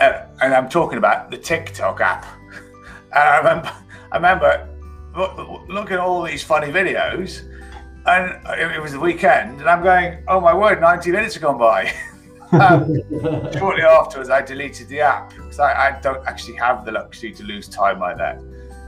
uh, 0.00 0.26
and 0.42 0.52
I'm 0.52 0.68
talking 0.68 0.98
about 0.98 1.30
the 1.30 1.38
TikTok 1.38 2.00
app. 2.00 2.26
And 3.12 3.22
I 3.22 3.38
remember, 3.38 3.72
I 4.12 4.16
remember 4.16 4.68
look, 5.16 5.68
looking 5.68 5.94
at 5.94 6.00
all 6.00 6.22
these 6.22 6.42
funny 6.42 6.68
videos, 6.68 7.42
and 8.06 8.40
it 8.58 8.80
was 8.80 8.92
the 8.92 9.00
weekend, 9.00 9.60
and 9.60 9.68
I'm 9.68 9.82
going, 9.82 10.24
"Oh 10.28 10.40
my 10.40 10.54
word, 10.54 10.80
90 10.80 11.10
minutes 11.10 11.34
have 11.34 11.42
gone 11.42 11.58
by." 11.58 11.92
um, 12.52 12.94
shortly 13.52 13.82
afterwards, 13.82 14.30
I 14.30 14.40
deleted 14.42 14.88
the 14.88 15.00
app 15.00 15.30
because 15.30 15.58
I, 15.58 15.88
I, 15.88 16.00
don't 16.00 16.26
actually 16.26 16.56
have 16.56 16.86
the 16.86 16.92
luxury 16.92 17.30
to 17.32 17.42
lose 17.42 17.68
time 17.68 18.00
like 18.00 18.16
that. 18.16 18.40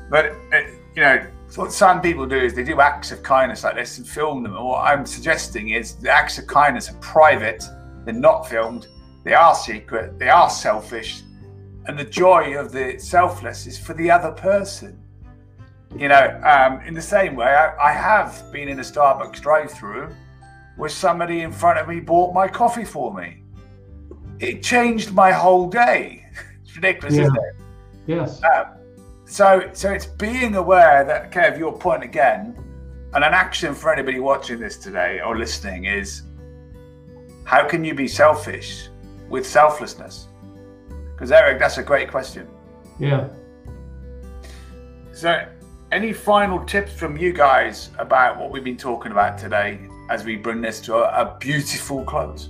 But 0.08 0.26
it, 0.26 0.34
uh, 0.54 0.70
you 0.94 1.02
know, 1.02 1.26
what 1.56 1.70
some 1.70 2.00
people 2.00 2.26
do 2.26 2.36
is 2.38 2.54
they 2.54 2.64
do 2.64 2.80
acts 2.80 3.12
of 3.12 3.22
kindness 3.22 3.64
like 3.64 3.74
this 3.74 3.98
and 3.98 4.08
film 4.08 4.42
them. 4.42 4.56
And 4.56 4.64
what 4.64 4.82
I'm 4.82 5.04
suggesting 5.04 5.70
is 5.70 5.96
the 5.96 6.10
acts 6.10 6.38
of 6.38 6.46
kindness 6.46 6.90
are 6.90 6.98
private; 7.00 7.62
they're 8.06 8.14
not 8.14 8.48
filmed, 8.48 8.88
they 9.24 9.34
are 9.34 9.54
secret, 9.54 10.18
they 10.18 10.30
are 10.30 10.48
selfish, 10.48 11.22
and 11.90 11.98
the 11.98 12.04
joy 12.04 12.56
of 12.56 12.70
the 12.70 12.96
selfless 13.00 13.66
is 13.66 13.76
for 13.76 13.94
the 13.94 14.08
other 14.08 14.30
person. 14.30 14.96
You 15.96 16.06
know, 16.06 16.40
um, 16.44 16.80
in 16.86 16.94
the 16.94 17.02
same 17.02 17.34
way, 17.34 17.48
I, 17.48 17.88
I 17.88 17.92
have 17.92 18.44
been 18.52 18.68
in 18.68 18.78
a 18.78 18.82
Starbucks 18.82 19.40
drive-through 19.40 20.14
where 20.76 20.88
somebody 20.88 21.40
in 21.40 21.50
front 21.50 21.80
of 21.80 21.88
me 21.88 21.98
bought 21.98 22.32
my 22.32 22.46
coffee 22.46 22.84
for 22.84 23.12
me. 23.12 23.42
It 24.38 24.62
changed 24.62 25.12
my 25.12 25.32
whole 25.32 25.68
day. 25.68 26.24
it's 26.62 26.76
ridiculous, 26.76 27.16
yeah. 27.16 27.22
isn't 27.22 27.36
it? 27.36 27.54
Yes. 28.06 28.40
Um, 28.44 28.66
so, 29.24 29.68
so 29.72 29.90
it's 29.90 30.06
being 30.06 30.54
aware 30.54 31.04
that, 31.04 31.32
Kev, 31.32 31.58
your 31.58 31.76
point 31.76 32.04
again, 32.04 32.54
and 33.14 33.24
an 33.24 33.34
action 33.34 33.74
for 33.74 33.92
anybody 33.92 34.20
watching 34.20 34.60
this 34.60 34.76
today 34.76 35.20
or 35.20 35.36
listening 35.36 35.86
is 35.86 36.22
how 37.42 37.66
can 37.66 37.84
you 37.84 37.94
be 37.94 38.06
selfish 38.06 38.90
with 39.28 39.44
selflessness? 39.44 40.28
Because 41.20 41.32
Eric, 41.32 41.58
that's 41.58 41.76
a 41.76 41.82
great 41.82 42.10
question. 42.10 42.48
Yeah. 42.98 43.28
So, 45.12 45.46
any 45.92 46.14
final 46.14 46.64
tips 46.64 46.94
from 46.94 47.18
you 47.18 47.34
guys 47.34 47.90
about 47.98 48.38
what 48.38 48.50
we've 48.50 48.64
been 48.64 48.78
talking 48.78 49.12
about 49.12 49.36
today 49.36 49.80
as 50.08 50.24
we 50.24 50.36
bring 50.36 50.62
this 50.62 50.80
to 50.80 50.94
a, 50.94 51.34
a 51.34 51.36
beautiful 51.38 52.04
close? 52.04 52.48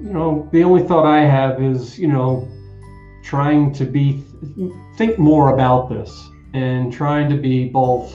You 0.00 0.12
know, 0.12 0.48
the 0.52 0.62
only 0.62 0.84
thought 0.84 1.04
I 1.04 1.22
have 1.22 1.60
is, 1.60 1.98
you 1.98 2.06
know, 2.06 2.48
trying 3.24 3.72
to 3.72 3.84
be 3.84 4.22
think 4.96 5.18
more 5.18 5.52
about 5.52 5.88
this 5.88 6.16
and 6.54 6.92
trying 6.92 7.28
to 7.30 7.36
be 7.36 7.68
both, 7.68 8.14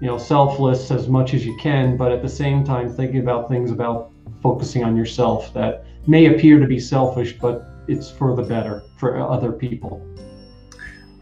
you 0.00 0.08
know, 0.08 0.18
selfless 0.18 0.90
as 0.90 1.06
much 1.06 1.32
as 1.32 1.46
you 1.46 1.56
can, 1.58 1.96
but 1.96 2.10
at 2.10 2.22
the 2.22 2.28
same 2.28 2.64
time 2.64 2.92
thinking 2.92 3.20
about 3.20 3.48
things 3.48 3.70
about 3.70 4.11
focusing 4.42 4.84
on 4.84 4.96
yourself 4.96 5.52
that 5.54 5.84
may 6.06 6.34
appear 6.34 6.58
to 6.58 6.66
be 6.66 6.80
selfish, 6.80 7.38
but 7.38 7.64
it's 7.88 8.10
for 8.10 8.34
the 8.34 8.42
better 8.42 8.82
for 8.96 9.16
other 9.18 9.52
people. 9.52 10.06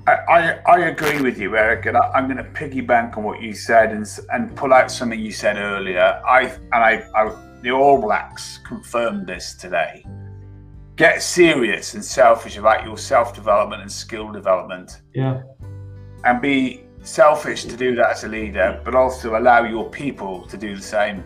I, 0.06 0.12
I, 0.12 0.60
I 0.66 0.78
agree 0.88 1.20
with 1.20 1.38
you, 1.38 1.56
Eric, 1.56 1.86
and 1.86 1.96
I, 1.96 2.18
am 2.18 2.24
going 2.24 2.38
to 2.38 2.50
piggyback 2.50 3.16
on 3.16 3.22
what 3.22 3.42
you 3.42 3.52
said 3.52 3.92
and, 3.92 4.06
and 4.32 4.54
pull 4.56 4.72
out 4.72 4.90
something 4.90 5.20
you 5.20 5.32
said 5.32 5.56
earlier. 5.56 6.20
I 6.26 6.46
and 6.46 6.74
I, 6.74 7.04
I 7.14 7.34
the 7.62 7.70
All 7.70 8.00
Blacks 8.00 8.58
confirmed 8.58 9.26
this 9.26 9.54
today. 9.54 10.04
Get 10.96 11.22
serious 11.22 11.94
and 11.94 12.04
selfish 12.04 12.56
about 12.56 12.84
your 12.84 12.96
self 12.96 13.34
development 13.34 13.82
and 13.82 13.92
skill 13.92 14.32
development. 14.32 15.02
Yeah. 15.14 15.42
And 16.24 16.40
be 16.40 16.84
selfish 17.02 17.64
to 17.64 17.76
do 17.76 17.94
that 17.96 18.10
as 18.10 18.24
a 18.24 18.28
leader, 18.28 18.80
but 18.84 18.94
also 18.94 19.38
allow 19.38 19.64
your 19.64 19.88
people 19.90 20.46
to 20.48 20.56
do 20.56 20.76
the 20.76 20.82
same. 20.82 21.22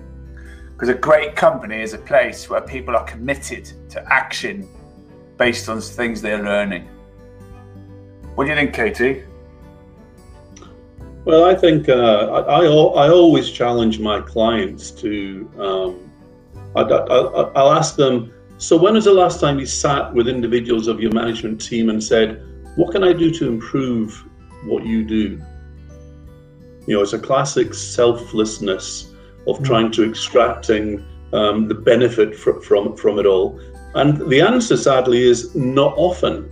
Because 0.85 0.97
a 0.97 1.01
great 1.01 1.35
company 1.35 1.81
is 1.81 1.95
a 1.95 1.99
place 1.99 2.51
where 2.51 2.61
people 2.61 2.95
are 2.95 3.05
committed 3.05 3.73
to 3.89 4.13
action 4.13 4.69
based 5.39 5.71
on 5.71 5.81
things 5.81 6.21
they're 6.21 6.43
learning. 6.43 6.87
What 8.35 8.45
do 8.45 8.51
you 8.51 8.57
think, 8.57 8.75
Katie? 8.75 9.23
Well, 11.25 11.47
I 11.47 11.55
think 11.55 11.89
uh, 11.89 11.95
I, 11.95 12.61
I, 12.61 12.65
I, 12.67 13.09
always 13.09 13.51
challenge 13.51 13.99
my 13.99 14.21
clients 14.21 14.91
to, 14.91 15.51
um, 15.59 16.13
I, 16.77 16.83
will 16.83 17.73
ask 17.73 17.97
them, 17.97 18.35
so 18.59 18.77
when 18.77 18.93
was 18.93 19.07
the 19.07 19.15
last 19.15 19.41
time 19.41 19.59
you 19.59 19.65
sat 19.65 20.13
with 20.13 20.29
individuals 20.29 20.87
of 20.87 21.01
your 21.01 21.13
management 21.13 21.63
team 21.63 21.89
and 21.89 22.05
said, 22.05 22.47
what 22.77 22.93
can 22.93 23.03
I 23.03 23.15
do 23.15 23.31
to 23.31 23.49
improve 23.49 24.23
what 24.67 24.85
you 24.85 25.03
do? 25.03 25.41
You 26.87 26.97
know, 26.97 27.01
it's 27.01 27.15
a 27.15 27.19
classic 27.19 27.73
selflessness 27.73 29.14
of 29.47 29.59
mm. 29.59 29.65
trying 29.65 29.91
to 29.93 30.09
extracting 30.09 31.05
um, 31.33 31.69
the 31.69 31.75
benefit 31.75 32.35
fr- 32.35 32.61
from 32.61 32.97
from 32.97 33.19
it 33.19 33.27
all. 33.27 33.59
And 33.95 34.29
the 34.29 34.41
answer, 34.41 34.77
sadly, 34.77 35.23
is 35.23 35.55
not 35.55 35.95
often. 35.97 36.51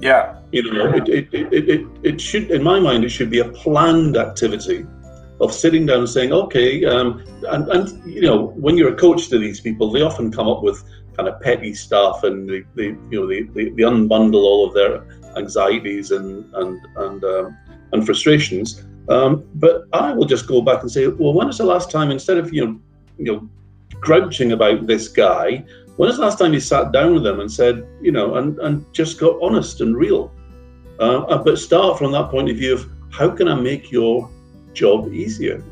Yeah. 0.00 0.38
You 0.50 0.70
know, 0.70 0.92
it, 0.92 1.08
it, 1.08 1.28
it, 1.32 1.68
it, 1.68 1.86
it 2.02 2.20
should, 2.20 2.50
in 2.50 2.62
my 2.62 2.78
mind, 2.78 3.04
it 3.04 3.08
should 3.08 3.30
be 3.30 3.38
a 3.38 3.48
planned 3.48 4.16
activity 4.18 4.84
of 5.40 5.54
sitting 5.54 5.86
down 5.86 6.00
and 6.00 6.08
saying, 6.08 6.32
okay, 6.32 6.84
um, 6.84 7.24
and, 7.48 7.66
and, 7.68 8.04
you 8.04 8.20
know, 8.20 8.48
when 8.48 8.76
you're 8.76 8.92
a 8.92 8.96
coach 8.96 9.28
to 9.28 9.38
these 9.38 9.60
people, 9.60 9.90
they 9.90 10.02
often 10.02 10.30
come 10.30 10.48
up 10.48 10.62
with 10.62 10.84
kind 11.16 11.28
of 11.28 11.40
petty 11.40 11.72
stuff 11.72 12.24
and 12.24 12.48
they, 12.48 12.62
they 12.74 12.88
you 13.10 13.20
know, 13.20 13.26
they, 13.26 13.42
they, 13.42 13.70
they 13.70 13.82
unbundle 13.82 14.42
all 14.42 14.66
of 14.66 14.74
their 14.74 15.02
anxieties 15.36 16.10
and, 16.10 16.44
and, 16.56 16.78
and, 16.96 17.24
um, 17.24 17.56
and 17.92 18.04
frustrations. 18.04 18.84
Um, 19.08 19.44
but 19.54 19.84
I 19.92 20.12
will 20.12 20.26
just 20.26 20.46
go 20.46 20.62
back 20.62 20.82
and 20.82 20.90
say, 20.90 21.06
well, 21.08 21.34
when 21.34 21.48
was 21.48 21.58
the 21.58 21.64
last 21.64 21.90
time, 21.90 22.10
instead 22.10 22.38
of, 22.38 22.52
you 22.52 22.64
know, 22.64 22.80
you 23.18 23.24
know, 23.24 23.48
grouching 24.00 24.52
about 24.52 24.86
this 24.86 25.08
guy, 25.08 25.64
when 25.96 26.08
was 26.08 26.16
the 26.16 26.22
last 26.22 26.38
time 26.38 26.54
you 26.54 26.60
sat 26.60 26.92
down 26.92 27.14
with 27.14 27.22
them 27.22 27.40
and 27.40 27.50
said, 27.50 27.86
you 28.00 28.12
know, 28.12 28.36
and, 28.36 28.58
and 28.60 28.84
just 28.94 29.18
got 29.18 29.40
honest 29.42 29.80
and 29.80 29.96
real? 29.96 30.32
Uh, 30.98 31.22
uh, 31.22 31.42
but 31.42 31.58
start 31.58 31.98
from 31.98 32.12
that 32.12 32.30
point 32.30 32.48
of 32.50 32.56
view 32.56 32.74
of 32.74 32.88
how 33.10 33.30
can 33.30 33.48
I 33.48 33.54
make 33.54 33.90
your 33.90 34.30
job 34.72 35.12
easier? 35.12 35.62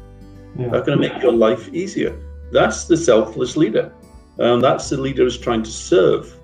Yeah. 0.59 0.71
How 0.71 0.83
can 0.83 0.95
I 0.95 0.97
make 0.97 1.23
your 1.23 1.33
life 1.33 1.73
easier? 1.73 2.21
That's 2.53 2.85
the 2.85 2.97
selfless 2.97 3.57
leader. 3.57 3.93
Um, 4.39 4.61
that's 4.61 4.89
the 4.91 4.97
leader 4.97 5.23
who's 5.23 5.39
trying 5.39 5.63
to 5.63 5.71
serve. 5.71 6.35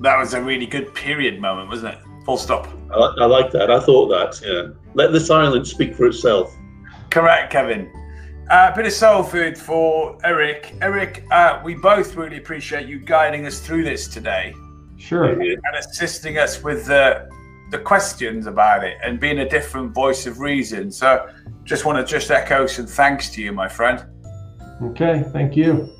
That 0.00 0.18
was 0.18 0.34
a 0.34 0.42
really 0.42 0.66
good 0.66 0.94
period 0.94 1.40
moment, 1.40 1.68
wasn't 1.68 1.94
it? 1.94 2.03
Full 2.24 2.36
stop. 2.36 2.68
I, 2.90 2.96
I 2.96 3.26
like 3.26 3.50
that. 3.52 3.70
I 3.70 3.80
thought 3.80 4.08
that. 4.08 4.40
Yeah. 4.46 4.74
Let 4.94 5.12
the 5.12 5.20
silence 5.20 5.70
speak 5.70 5.94
for 5.94 6.06
itself. 6.06 6.54
Correct, 7.10 7.52
Kevin. 7.52 7.90
A 8.50 8.54
uh, 8.54 8.74
bit 8.74 8.86
of 8.86 8.92
soul 8.92 9.22
food 9.22 9.56
for 9.56 10.18
Eric. 10.24 10.74
Eric, 10.82 11.24
uh, 11.30 11.60
we 11.64 11.74
both 11.74 12.14
really 12.14 12.36
appreciate 12.36 12.86
you 12.86 12.98
guiding 12.98 13.46
us 13.46 13.60
through 13.60 13.84
this 13.84 14.06
today. 14.06 14.54
Sure. 14.96 15.24
And 15.24 15.76
assisting 15.78 16.38
us 16.38 16.62
with 16.62 16.86
the 16.86 17.28
the 17.70 17.78
questions 17.78 18.46
about 18.46 18.84
it 18.84 18.98
and 19.02 19.18
being 19.18 19.40
a 19.40 19.48
different 19.48 19.92
voice 19.92 20.26
of 20.26 20.38
reason. 20.38 20.92
So, 20.92 21.28
just 21.64 21.84
want 21.84 21.98
to 21.98 22.10
just 22.10 22.30
echo 22.30 22.66
some 22.66 22.86
thanks 22.86 23.30
to 23.30 23.42
you, 23.42 23.52
my 23.52 23.68
friend. 23.68 24.04
Okay, 24.82 25.24
thank 25.32 25.56
you. 25.56 25.90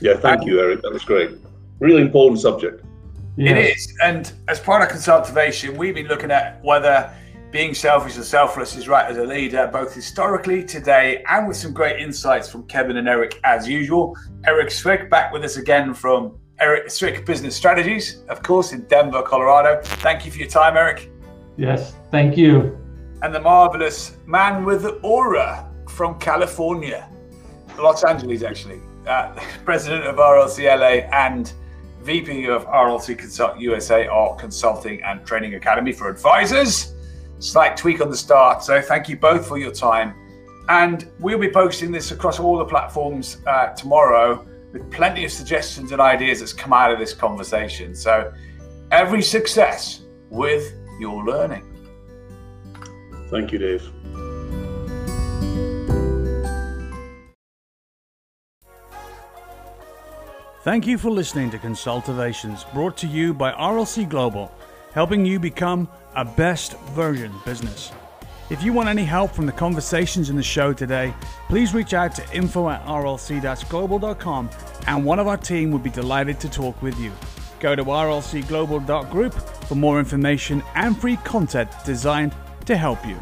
Yeah, 0.00 0.16
thank 0.16 0.42
um, 0.42 0.48
you, 0.48 0.60
Eric. 0.60 0.82
That 0.82 0.92
was 0.92 1.04
great. 1.04 1.30
Really 1.78 2.02
important 2.02 2.40
subject. 2.40 2.84
Yes. 3.36 3.50
It 3.50 3.76
is, 3.76 3.98
and 4.02 4.32
as 4.48 4.60
part 4.60 4.82
of 4.82 4.88
Consultivations, 4.88 5.76
we've 5.76 5.94
been 5.94 6.06
looking 6.06 6.30
at 6.30 6.62
whether 6.64 7.12
being 7.50 7.74
selfish 7.74 8.16
and 8.16 8.24
selfless 8.24 8.76
is 8.76 8.88
right 8.88 9.10
as 9.10 9.18
a 9.18 9.24
leader, 9.24 9.68
both 9.72 9.94
historically, 9.94 10.64
today, 10.64 11.22
and 11.28 11.46
with 11.46 11.56
some 11.56 11.72
great 11.72 12.00
insights 12.00 12.48
from 12.48 12.66
Kevin 12.66 12.96
and 12.96 13.08
Eric 13.08 13.40
as 13.44 13.68
usual. 13.68 14.16
Eric 14.44 14.70
Swick 14.70 15.10
back 15.10 15.32
with 15.32 15.44
us 15.44 15.56
again 15.56 15.94
from 15.94 16.38
Eric 16.58 16.90
Swick 16.90 17.26
Business 17.26 17.54
Strategies, 17.54 18.22
of 18.28 18.42
course, 18.42 18.72
in 18.72 18.82
Denver, 18.82 19.22
Colorado. 19.22 19.80
Thank 19.82 20.24
you 20.24 20.32
for 20.32 20.38
your 20.38 20.48
time, 20.48 20.76
Eric. 20.76 21.10
Yes, 21.56 21.94
thank 22.10 22.36
you. 22.36 22.78
And 23.22 23.34
the 23.34 23.40
marvelous 23.40 24.16
man 24.26 24.64
with 24.64 24.82
the 24.82 24.94
aura 25.00 25.70
from 25.88 26.18
California, 26.18 27.08
Los 27.78 28.04
Angeles, 28.04 28.42
actually, 28.42 28.80
uh, 29.06 29.38
president 29.64 30.04
of 30.04 30.16
RLCLA 30.16 31.12
and 31.12 31.52
VP 32.06 32.46
of 32.46 32.64
RLC 32.66 33.18
Consult 33.18 33.58
USA, 33.58 34.06
our 34.06 34.36
consulting 34.36 35.02
and 35.02 35.26
training 35.26 35.56
academy 35.56 35.90
for 35.90 36.08
advisors. 36.08 36.94
Slight 37.40 37.76
tweak 37.76 38.00
on 38.00 38.08
the 38.08 38.16
start. 38.16 38.62
So 38.62 38.80
thank 38.80 39.08
you 39.08 39.16
both 39.16 39.46
for 39.46 39.58
your 39.58 39.72
time. 39.72 40.14
And 40.68 41.10
we'll 41.18 41.38
be 41.38 41.50
posting 41.50 41.90
this 41.90 42.12
across 42.12 42.38
all 42.38 42.58
the 42.58 42.64
platforms 42.64 43.38
uh, 43.46 43.68
tomorrow 43.74 44.46
with 44.72 44.88
plenty 44.92 45.24
of 45.24 45.32
suggestions 45.32 45.90
and 45.90 46.00
ideas 46.00 46.38
that's 46.38 46.52
come 46.52 46.72
out 46.72 46.92
of 46.92 47.00
this 47.00 47.12
conversation. 47.12 47.92
So 47.94 48.32
every 48.92 49.22
success 49.22 50.02
with 50.30 50.74
your 51.00 51.24
learning. 51.24 51.64
Thank 53.30 53.50
you, 53.50 53.58
Dave. 53.58 53.82
Thank 60.66 60.84
you 60.84 60.98
for 60.98 61.10
listening 61.10 61.52
to 61.52 61.58
Consultivations, 61.58 62.64
brought 62.74 62.96
to 62.96 63.06
you 63.06 63.32
by 63.32 63.52
RLC 63.52 64.08
Global, 64.08 64.50
helping 64.92 65.24
you 65.24 65.38
become 65.38 65.88
a 66.16 66.24
best 66.24 66.76
version 66.88 67.32
business. 67.44 67.92
If 68.50 68.64
you 68.64 68.72
want 68.72 68.88
any 68.88 69.04
help 69.04 69.30
from 69.30 69.46
the 69.46 69.52
conversations 69.52 70.28
in 70.28 70.34
the 70.34 70.42
show 70.42 70.72
today, 70.72 71.14
please 71.46 71.72
reach 71.72 71.94
out 71.94 72.16
to 72.16 72.36
info 72.36 72.68
at 72.68 72.84
rlc-global.com 72.84 74.50
and 74.88 75.04
one 75.04 75.20
of 75.20 75.28
our 75.28 75.36
team 75.36 75.70
would 75.70 75.84
be 75.84 75.90
delighted 75.90 76.40
to 76.40 76.48
talk 76.48 76.82
with 76.82 76.98
you. 76.98 77.12
Go 77.60 77.76
to 77.76 77.84
rlcglobal.group 77.84 79.34
for 79.34 79.74
more 79.76 80.00
information 80.00 80.64
and 80.74 81.00
free 81.00 81.16
content 81.18 81.70
designed 81.84 82.34
to 82.64 82.76
help 82.76 83.06
you. 83.06 83.16